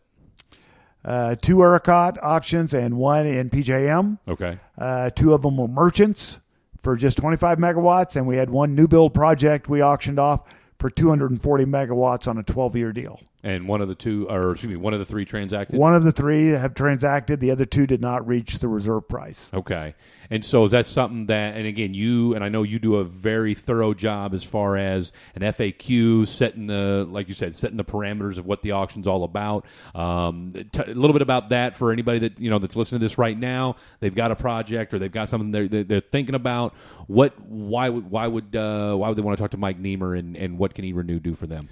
uh, 1.04 1.34
two 1.40 1.56
ERCOT 1.56 2.18
auctions 2.22 2.74
and 2.74 2.96
one 2.96 3.26
in 3.26 3.48
PJM 3.50 4.18
Okay. 4.28 4.58
Uh, 4.76 5.10
two 5.10 5.32
of 5.32 5.42
them 5.42 5.56
were 5.56 5.68
merchants 5.68 6.38
for 6.82 6.94
just 6.96 7.18
25 7.18 7.58
megawatts, 7.58 8.14
and 8.16 8.26
we 8.26 8.36
had 8.36 8.50
one 8.50 8.74
new 8.74 8.86
build 8.86 9.12
project 9.12 9.68
we 9.68 9.82
auctioned 9.82 10.18
off 10.18 10.42
for 10.78 10.88
240 10.90 11.64
megawatts 11.64 12.28
on 12.28 12.38
a 12.38 12.42
12 12.44 12.76
year 12.76 12.92
deal. 12.92 13.20
And 13.44 13.68
one 13.68 13.80
of 13.80 13.86
the 13.86 13.94
two, 13.94 14.28
or 14.28 14.50
excuse 14.50 14.68
me, 14.68 14.76
one 14.76 14.92
of 14.94 14.98
the 14.98 15.04
three 15.04 15.24
transacted. 15.24 15.78
One 15.78 15.94
of 15.94 16.02
the 16.02 16.10
three 16.10 16.48
have 16.48 16.74
transacted. 16.74 17.38
The 17.38 17.52
other 17.52 17.64
two 17.64 17.86
did 17.86 18.00
not 18.00 18.26
reach 18.26 18.58
the 18.58 18.66
reserve 18.66 19.06
price. 19.06 19.48
Okay. 19.54 19.94
And 20.28 20.44
so 20.44 20.64
is 20.64 20.72
that 20.72 20.86
something 20.86 21.26
that, 21.26 21.56
and 21.56 21.64
again, 21.64 21.94
you, 21.94 22.34
and 22.34 22.42
I 22.42 22.48
know 22.48 22.64
you 22.64 22.80
do 22.80 22.96
a 22.96 23.04
very 23.04 23.54
thorough 23.54 23.94
job 23.94 24.34
as 24.34 24.42
far 24.42 24.76
as 24.76 25.12
an 25.36 25.42
FAQ, 25.42 26.26
setting 26.26 26.66
the, 26.66 27.06
like 27.08 27.28
you 27.28 27.34
said, 27.34 27.56
setting 27.56 27.76
the 27.76 27.84
parameters 27.84 28.38
of 28.38 28.46
what 28.46 28.62
the 28.62 28.72
auction's 28.72 29.06
all 29.06 29.22
about. 29.22 29.66
Um, 29.94 30.52
t- 30.72 30.82
a 30.82 30.86
little 30.86 31.12
bit 31.14 31.22
about 31.22 31.50
that 31.50 31.76
for 31.76 31.92
anybody 31.92 32.18
that, 32.18 32.40
you 32.40 32.50
know, 32.50 32.58
that's 32.58 32.76
listening 32.76 32.98
to 32.98 33.04
this 33.04 33.18
right 33.18 33.38
now. 33.38 33.76
They've 34.00 34.14
got 34.14 34.32
a 34.32 34.36
project 34.36 34.92
or 34.92 34.98
they've 34.98 35.12
got 35.12 35.28
something 35.28 35.52
they're, 35.52 35.68
they're, 35.68 35.84
they're 35.84 36.00
thinking 36.00 36.34
about. 36.34 36.74
What, 37.06 37.40
why 37.40 37.88
would, 37.88 38.10
why 38.10 38.26
would, 38.26 38.56
uh, 38.56 38.96
why 38.96 39.08
would 39.08 39.16
they 39.16 39.22
want 39.22 39.38
to 39.38 39.42
talk 39.42 39.52
to 39.52 39.56
Mike 39.56 39.80
Nemer 39.80 40.18
and, 40.18 40.36
and 40.36 40.58
what 40.58 40.74
can 40.74 40.84
eRenew 40.84 41.22
do 41.22 41.34
for 41.34 41.46
them? 41.46 41.68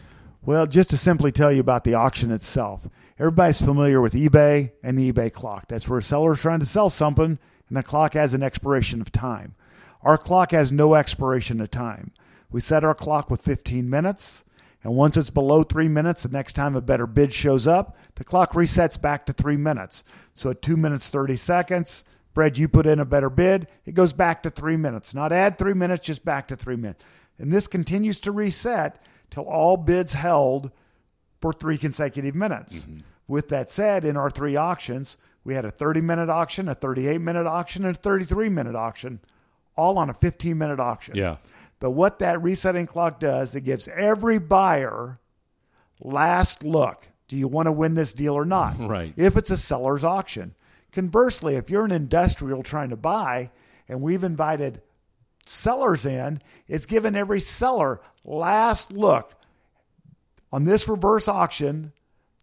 Well, 0.47 0.69
just 0.69 0.91
to 0.91 0.97
simply 0.97 1.33
tell 1.33 1.51
you 1.51 1.59
about 1.59 1.83
the 1.83 1.95
auction 1.95 2.31
itself. 2.31 2.87
Everybody's 3.19 3.61
familiar 3.61 4.01
with 4.01 4.13
eBay 4.13 4.71
and 4.81 4.97
the 4.97 5.11
eBay 5.11 5.33
clock. 5.33 5.67
That's 5.67 5.89
where 5.89 5.99
a 5.99 6.03
seller's 6.03 6.41
trying 6.41 6.61
to 6.61 6.67
sell 6.67 6.89
something 6.89 7.41
and 7.69 7.77
the 7.77 7.83
clock 7.83 8.15
has 8.15 8.33
an 8.33 8.45
expiration 8.45 9.01
of 9.01 9.11
time. 9.11 9.57
Our 10.03 10.17
clock 10.17 10.53
has 10.53 10.71
no 10.71 10.95
expiration 10.95 11.61
of 11.61 11.73
time. 11.73 12.13
We 12.49 12.61
set 12.61 12.85
our 12.85 12.95
clock 12.95 13.29
with 13.29 13.41
15 13.41 13.91
minutes, 13.91 14.45
and 14.85 14.95
once 14.95 15.17
it's 15.17 15.31
below 15.31 15.65
three 15.65 15.89
minutes, 15.89 16.23
the 16.23 16.29
next 16.29 16.53
time 16.53 16.77
a 16.77 16.81
better 16.81 17.09
bid 17.09 17.33
shows 17.33 17.67
up, 17.67 17.97
the 18.15 18.23
clock 18.23 18.53
resets 18.53 19.03
back 19.03 19.27
to 19.27 19.33
three 19.33 19.57
minutes. 19.57 20.05
So 20.33 20.51
at 20.51 20.63
two 20.63 20.77
minutes, 20.77 21.11
30 21.11 21.35
seconds, 21.35 22.05
Fred, 22.35 22.57
you 22.57 22.69
put 22.69 22.87
in 22.87 23.01
a 23.01 23.05
better 23.05 23.31
bid, 23.31 23.67
it 23.85 23.95
goes 23.95 24.13
back 24.13 24.45
to 24.45 24.51
three 24.51 24.77
minutes. 24.77 25.13
Not 25.13 25.33
add 25.33 25.59
three 25.59 25.75
minutes, 25.75 26.07
just 26.07 26.25
back 26.25 26.47
to 26.49 26.55
three 26.55 26.77
minutes. 26.77 27.05
And 27.37 27.51
this 27.51 27.67
continues 27.67 28.21
to 28.21 28.31
reset 28.31 29.03
till 29.31 29.45
all 29.45 29.77
bids 29.77 30.15
held 30.15 30.71
for 31.41 31.53
three 31.53 31.79
consecutive 31.79 32.35
minutes. 32.35 32.75
Mm-hmm. 32.75 32.99
With 33.29 33.49
that 33.49 33.71
said, 33.71 34.05
in 34.05 34.17
our 34.17 34.31
three 34.31 34.57
auctions, 34.57 35.17
we 35.45 35.55
had 35.55 35.65
a 35.65 35.71
30 35.71 36.01
minute 36.01 36.29
auction, 36.29 36.69
a 36.69 36.75
38 36.75 37.21
minute 37.21 37.47
auction, 37.47 37.85
and 37.85 37.97
a 37.97 37.99
33 37.99 38.49
minute 38.49 38.75
auction, 38.75 39.21
all 39.77 39.99
on 39.99 40.11
a 40.11 40.15
15 40.15 40.57
minute 40.57 40.81
auction. 40.81 41.17
Yeah. 41.17 41.37
But 41.79 41.91
what 41.91 42.19
that 42.21 42.43
resetting 42.43 42.87
clock 42.87 43.21
does, 43.21 43.55
it 43.55 43.63
gives 43.63 43.89
every 43.89 44.39
buyer 44.39 45.19
last 46.01 46.65
look. 46.65 47.09
Do 47.29 47.37
you 47.37 47.49
want 47.49 47.67
to 47.67 47.73
win 47.73 47.95
this 47.95 48.15
deal 48.15 48.35
or 48.35 48.45
not? 48.45 48.79
Right. 48.87 49.13
If 49.17 49.37
it's 49.37 49.51
a 49.51 49.57
seller's 49.57 50.05
auction. 50.05 50.55
Conversely, 50.93 51.57
if 51.57 51.69
you're 51.69 51.85
an 51.85 51.91
industrial 51.91 52.63
trying 52.63 52.91
to 52.91 52.97
buy, 52.97 53.51
and 53.89 54.01
we've 54.01 54.25
invited 54.25 54.81
sellers 55.49 56.07
in, 56.07 56.41
it's 56.69 56.87
given 56.87 57.17
every 57.17 57.41
seller 57.41 58.01
last 58.25 58.93
look 58.93 59.35
on 60.53 60.65
this 60.65 60.89
reverse 60.89 61.29
auction. 61.29 61.93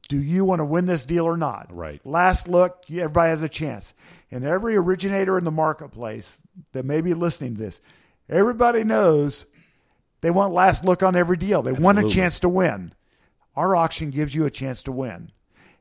Do 0.09 0.19
you 0.19 0.45
want 0.45 0.59
to 0.59 0.65
win 0.65 0.85
this 0.85 1.05
deal 1.05 1.25
or 1.25 1.37
not? 1.37 1.67
Right. 1.73 2.05
Last 2.05 2.47
look, 2.47 2.83
everybody 2.89 3.29
has 3.29 3.41
a 3.41 3.49
chance. 3.49 3.93
And 4.31 4.43
every 4.43 4.75
originator 4.75 5.37
in 5.37 5.43
the 5.43 5.51
marketplace 5.51 6.41
that 6.71 6.85
may 6.85 7.01
be 7.01 7.13
listening 7.13 7.55
to 7.55 7.61
this, 7.61 7.81
everybody 8.29 8.83
knows 8.83 9.45
they 10.21 10.31
want 10.31 10.53
last 10.53 10.85
look 10.85 11.03
on 11.03 11.15
every 11.15 11.37
deal. 11.37 11.61
They 11.61 11.71
want 11.71 11.99
a 11.99 12.07
chance 12.07 12.39
to 12.41 12.49
win. 12.49 12.93
Our 13.55 13.75
auction 13.75 14.09
gives 14.09 14.33
you 14.33 14.45
a 14.45 14.49
chance 14.49 14.81
to 14.83 14.91
win. 14.91 15.31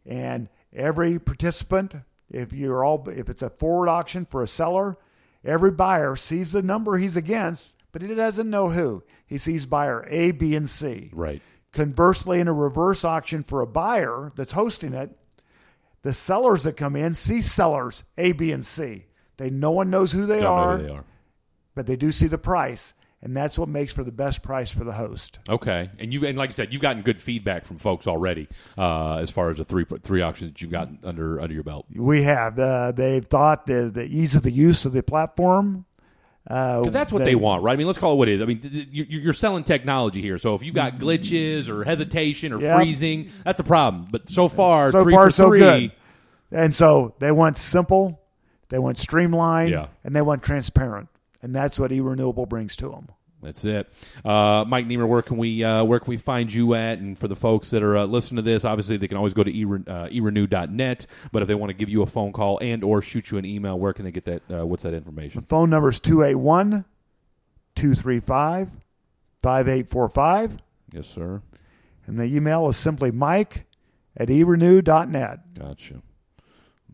And 0.05 0.49
every 0.73 1.19
participant, 1.19 1.95
if 2.31 2.53
you're 2.53 2.85
all 2.85 3.09
if 3.09 3.29
it's 3.29 3.43
a 3.43 3.51
forward 3.51 3.89
auction 3.89 4.27
for 4.27 4.43
a 4.43 4.49
seller, 4.49 4.97
every 5.45 5.71
buyer 5.71 6.17
sees 6.17 6.53
the 6.53 6.63
number 6.63 6.97
he's 6.99 7.17
against, 7.17 7.75
but 7.93 8.03
he 8.03 8.15
doesn't 8.15 8.49
know 8.51 8.71
who. 8.71 9.03
He 9.27 9.39
sees 9.39 9.67
buyer 9.67 10.07
A, 10.11 10.31
B, 10.33 10.55
and 10.55 10.69
C. 10.69 11.11
Right. 11.13 11.43
Conversely, 11.73 12.39
in 12.41 12.49
a 12.49 12.53
reverse 12.53 13.05
auction 13.05 13.43
for 13.43 13.61
a 13.61 13.67
buyer 13.67 14.33
that's 14.37 14.53
hosting 14.53 14.93
it, 14.93 15.17
the 16.03 16.13
sellers 16.13 16.65
that 16.65 16.77
come 16.77 16.97
in 16.97 17.15
see 17.15 17.41
sellers 17.41 18.05
A, 18.19 18.33
B, 18.33 18.53
and 18.53 18.65
C. 18.67 19.07
They 19.39 19.49
no 19.51 19.71
one 19.71 19.89
knows 19.89 20.13
who 20.13 20.27
they, 20.27 20.41
Don't 20.41 20.53
are, 20.53 20.77
who 20.77 20.83
they 20.85 20.91
are. 20.91 21.05
but 21.75 21.87
they 21.87 21.97
do 21.97 22.13
see 22.13 22.27
the 22.27 22.39
price, 22.39 22.93
and 23.23 23.37
that's 23.37 23.59
what 23.59 23.69
makes 23.69 23.93
for 23.93 24.03
the 24.05 24.11
best 24.13 24.43
price 24.43 24.71
for 24.71 24.85
the 24.85 24.93
host. 24.93 25.39
Okay, 25.49 25.91
and 25.99 26.13
you 26.13 26.27
and 26.27 26.37
like 26.37 26.51
I 26.51 26.53
said, 26.53 26.73
you've 26.73 26.83
gotten 26.83 27.03
good 27.03 27.21
feedback 27.21 27.65
from 27.65 27.77
folks 27.77 28.07
already 28.07 28.49
uh, 28.77 29.17
as 29.17 29.31
far 29.31 29.51
as 29.51 29.59
the 29.59 29.65
three 29.65 29.85
three 29.85 30.23
auctions 30.23 30.53
that 30.53 30.61
you've 30.63 30.71
gotten 30.73 30.99
under 31.05 31.41
under 31.41 31.55
your 31.55 31.63
belt. 31.65 31.87
We 31.95 32.23
have. 32.25 32.59
Uh, 32.59 32.93
they've 32.93 33.25
thought 33.25 33.67
the, 33.67 33.91
the 33.93 34.05
ease 34.05 34.35
of 34.35 34.43
the 34.43 34.51
use 34.51 34.85
of 34.85 34.93
the 34.93 35.03
platform. 35.03 35.85
Uh, 36.45 36.83
that's 36.91 37.13
what 37.13 37.23
they, 37.25 37.37
want, 37.37 37.63
right? 37.63 37.73
I 37.75 37.77
mean, 37.77 37.87
let's 37.87 38.01
call 38.01 38.15
it 38.15 38.17
what 38.17 38.29
it 38.29 38.35
is. 38.35 38.43
I 38.43 38.47
mean, 38.47 38.59
th- 38.61 38.73
th- 38.73 38.89
you- 38.91 39.05
you're 39.21 39.33
selling 39.33 39.63
technology 39.63 40.21
here, 40.21 40.39
so 40.39 40.57
if 40.57 40.65
you've 40.65 40.75
got 40.75 40.99
glitches 40.99 41.69
or 41.69 41.85
hesitation 41.85 42.53
or 42.53 42.61
Yep. 42.61 42.77
freezing, 42.79 43.31
that's 43.45 43.61
a 43.61 43.65
problem. 43.65 44.09
But 44.11 44.29
so 44.29 44.49
far, 44.49 44.91
So 44.91 45.05
three 45.05 45.13
far, 45.13 45.31
so 45.31 45.49
three, 45.51 45.59
good. 45.61 45.93
And 46.51 46.75
so 46.75 47.15
they 47.21 47.31
want 47.31 47.57
simple, 47.59 48.21
they 48.71 48.81
want 48.81 48.99
streamlined, 48.99 49.71
Yeah. 49.71 49.87
and 50.03 50.17
they 50.17 50.21
want 50.21 50.43
transparent. 50.43 51.09
And 51.43 51.55
that's 51.55 51.79
what 51.79 51.93
e-renewable 51.93 52.47
brings 52.47 52.77
to 52.77 52.89
them. 52.89 53.09
That's 53.43 53.65
it, 53.65 53.93
uh, 54.25 54.65
Mike 54.69 54.87
Nemer. 54.87 55.09
Where 55.09 55.21
can 55.21 55.37
we 55.37 55.65
uh, 55.65 55.83
where 55.83 55.99
can 55.99 56.11
we 56.11 56.17
find 56.17 56.53
you 56.53 56.75
at? 56.75 57.01
And 57.01 57.19
for 57.19 57.27
the 57.27 57.35
folks 57.35 57.71
that 57.71 57.83
are 57.83 57.97
uh, 57.97 58.05
listening 58.05 58.37
to 58.37 58.43
this, 58.43 58.65
obviously 58.65 58.99
they 58.99 59.09
can 59.09 59.17
always 59.17 59.35
go 59.35 59.43
to 59.43 59.51
e, 59.51 59.65
uh, 59.65 60.07
erenew.net. 60.07 61.07
But 61.33 61.43
if 61.43 61.49
they 61.49 61.57
want 61.57 61.71
to 61.71 61.75
give 61.75 61.89
you 61.89 62.03
a 62.03 62.07
phone 62.07 62.33
call 62.33 62.59
and 62.63 62.85
or 62.85 63.03
shoot 63.03 63.33
you 63.33 63.39
an 63.39 63.45
email, 63.45 63.77
where 63.77 63.93
can 63.93 64.05
they 64.05 64.13
get 64.13 64.27
that? 64.27 64.43
Uh, 64.49 64.65
what's 64.65 64.85
that 64.85 64.95
information? 64.95 65.41
The 65.41 65.47
phone 65.49 65.71
number 65.71 65.89
is 65.89 65.99
281 65.99 66.85
235 67.75 68.69
5845. 69.43 70.59
Yes, 70.93 71.09
sir. 71.09 71.43
And 72.07 72.21
the 72.21 72.25
email 72.25 72.69
is 72.69 72.77
simply 72.77 73.11
mike 73.11 73.67
at 74.17 74.29
erenew.net. 74.29 75.55
Gotcha. 75.59 76.03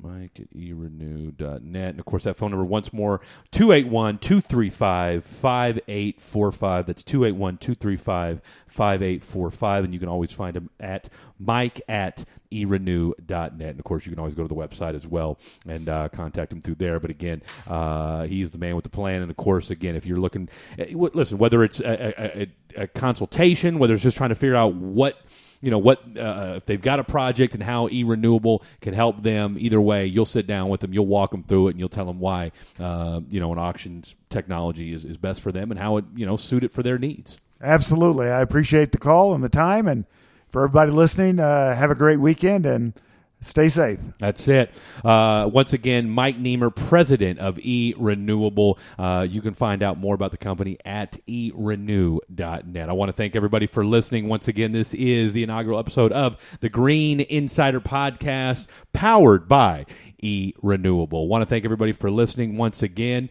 Mike 0.03 0.41
at 0.41 0.51
erenew.net. 0.55 1.91
And 1.91 1.99
of 1.99 2.05
course, 2.05 2.25
that 2.25 2.37
phone 2.37 2.51
number 2.51 2.65
once 2.65 2.93
more 2.93 3.21
281 3.53 4.19
235 4.19 5.25
5845. 5.25 6.87
That's 6.87 7.03
281 7.03 7.59
235 7.59 8.41
5845. 8.67 9.85
And 9.85 9.95
you 9.95 10.01
can 10.01 10.09
always 10.09 10.33
find 10.33 10.57
him 10.57 10.71
at 10.81 11.09
mike 11.39 11.81
at 11.89 12.25
erenew.net. 12.53 13.61
And 13.61 13.79
of 13.79 13.85
course, 13.85 14.07
you 14.07 14.13
can 14.13 14.19
always 14.19 14.35
go 14.35 14.43
to 14.43 14.49
the 14.49 14.55
website 14.55 14.95
as 14.95 15.07
well 15.07 15.39
and 15.67 15.89
uh, 15.89 16.09
contact 16.09 16.53
him 16.53 16.61
through 16.61 16.77
there. 16.77 17.01
But 17.01 17.11
again, 17.11 17.43
uh, 17.67 18.25
he's 18.25 18.51
the 18.51 18.59
man 18.59 18.75
with 18.75 18.85
the 18.85 18.91
plan. 18.91 19.23
And 19.23 19.31
of 19.31 19.37
course, 19.37 19.71
again, 19.71 19.97
if 19.97 20.07
you're 20.07 20.19
looking, 20.19 20.49
eh, 20.79 20.93
listen, 20.95 21.39
whether 21.39 21.63
it's 21.65 21.81
a, 21.81 21.87
a, 21.87 22.43
a, 22.77 22.83
a 22.83 22.87
consultation, 22.89 23.79
whether 23.79 23.95
it's 23.95 24.03
just 24.03 24.17
trying 24.17 24.31
to 24.31 24.35
figure 24.35 24.57
out 24.57 24.75
what 24.75 25.21
you 25.61 25.71
know 25.71 25.79
what 25.79 26.03
uh, 26.17 26.55
if 26.57 26.67
they've 26.67 26.81
got 26.83 27.01
a 27.01 27.05
project 27.05 27.55
and 27.55 27.63
how 27.63 27.89
e-renewable 27.91 28.63
can 28.81 28.95
help 28.95 29.23
them 29.23 29.57
either 29.59 29.81
way 29.81 30.07
you'll 30.07 30.25
sit 30.25 30.47
down 30.47 30.69
with 30.69 30.81
them 30.81 30.93
you'll 30.93 31.07
walk 31.07 31.31
them 31.33 31.43
through 31.43 31.69
it 31.69 31.71
and 31.73 31.81
you'll 31.81 31.89
tell 31.89 32.05
them 32.05 32.21
why 32.21 32.53
uh, 32.79 33.21
you 33.31 33.41
know 33.41 33.53
an 33.53 33.59
auction 33.59 34.03
technology 34.31 34.93
is, 34.93 35.05
is 35.05 35.17
best 35.17 35.41
for 35.41 35.51
them 35.51 35.71
and 35.71 35.81
how 35.81 35.97
it 35.97 36.05
you 36.15 36.25
know 36.25 36.37
suit 36.37 36.63
it 36.63 36.73
for 36.73 36.83
their 36.83 36.99
needs 36.99 37.39
Absolutely. 37.61 38.31
I 38.31 38.41
appreciate 38.41 38.93
the 38.93 38.99
call 38.99 39.35
and 39.35 39.43
the 39.43 39.49
time. 39.49 39.87
And 39.89 40.05
for 40.49 40.65
everybody 40.65 40.93
listening, 40.93 41.41
uh, 41.41 41.75
have 41.75 41.91
a 41.91 41.95
great 41.95 42.21
weekend 42.21 42.67
and 42.67 42.95
stay 43.41 43.69
safe. 43.69 44.01
That's 44.19 44.47
it. 44.49 44.71
Uh, 45.05 45.49
once 45.53 45.73
again, 45.73 46.09
Mike 46.11 46.39
Nemer, 46.39 46.75
president 46.75 47.39
of 47.39 47.57
eRenewable. 47.57 48.79
Uh, 48.99 49.27
you 49.29 49.41
can 49.41 49.55
find 49.55 49.83
out 49.83 49.99
more 49.99 50.15
about 50.15 50.31
the 50.31 50.37
company 50.37 50.79
at 50.85 51.19
erenew.net. 51.27 52.89
I 52.89 52.93
want 52.93 53.09
to 53.09 53.13
thank 53.13 53.37
everybody 53.37 53.67
for 53.67 53.85
listening. 53.85 54.29
Once 54.29 54.49
again, 54.49 54.73
this 54.73 54.95
is 54.95 55.33
the 55.33 55.43
inaugural 55.43 55.79
episode 55.79 56.13
of 56.13 56.37
the 56.61 56.69
Green 56.69 57.21
Insider 57.21 57.81
Podcast, 57.81 58.67
powered 58.93 59.49
by 59.49 59.87
eRenewable. 60.23 61.29
Want 61.29 61.43
to 61.43 61.47
thank 61.47 61.65
everybody 61.65 61.93
for 61.93 62.11
listening 62.11 62.57
once 62.57 62.83
again. 62.83 63.31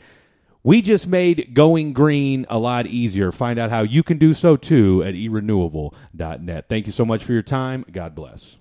We 0.64 0.82
just 0.82 1.08
made 1.08 1.54
going 1.54 1.94
green 1.94 2.46
a 2.50 2.58
lot 2.60 2.88
easier. 2.88 3.32
Find 3.32 3.58
out 3.58 3.70
how 3.70 3.84
you 3.84 4.04
can 4.04 4.18
do 4.18 4.34
so 4.34 4.58
too 4.58 5.02
at 5.04 5.14
erenewable.net. 5.14 6.68
Thank 6.68 6.88
you 6.88 6.92
so 6.92 7.06
much 7.06 7.24
for 7.24 7.32
your 7.32 7.42
time. 7.42 7.86
God 7.90 8.16
bless. 8.16 8.58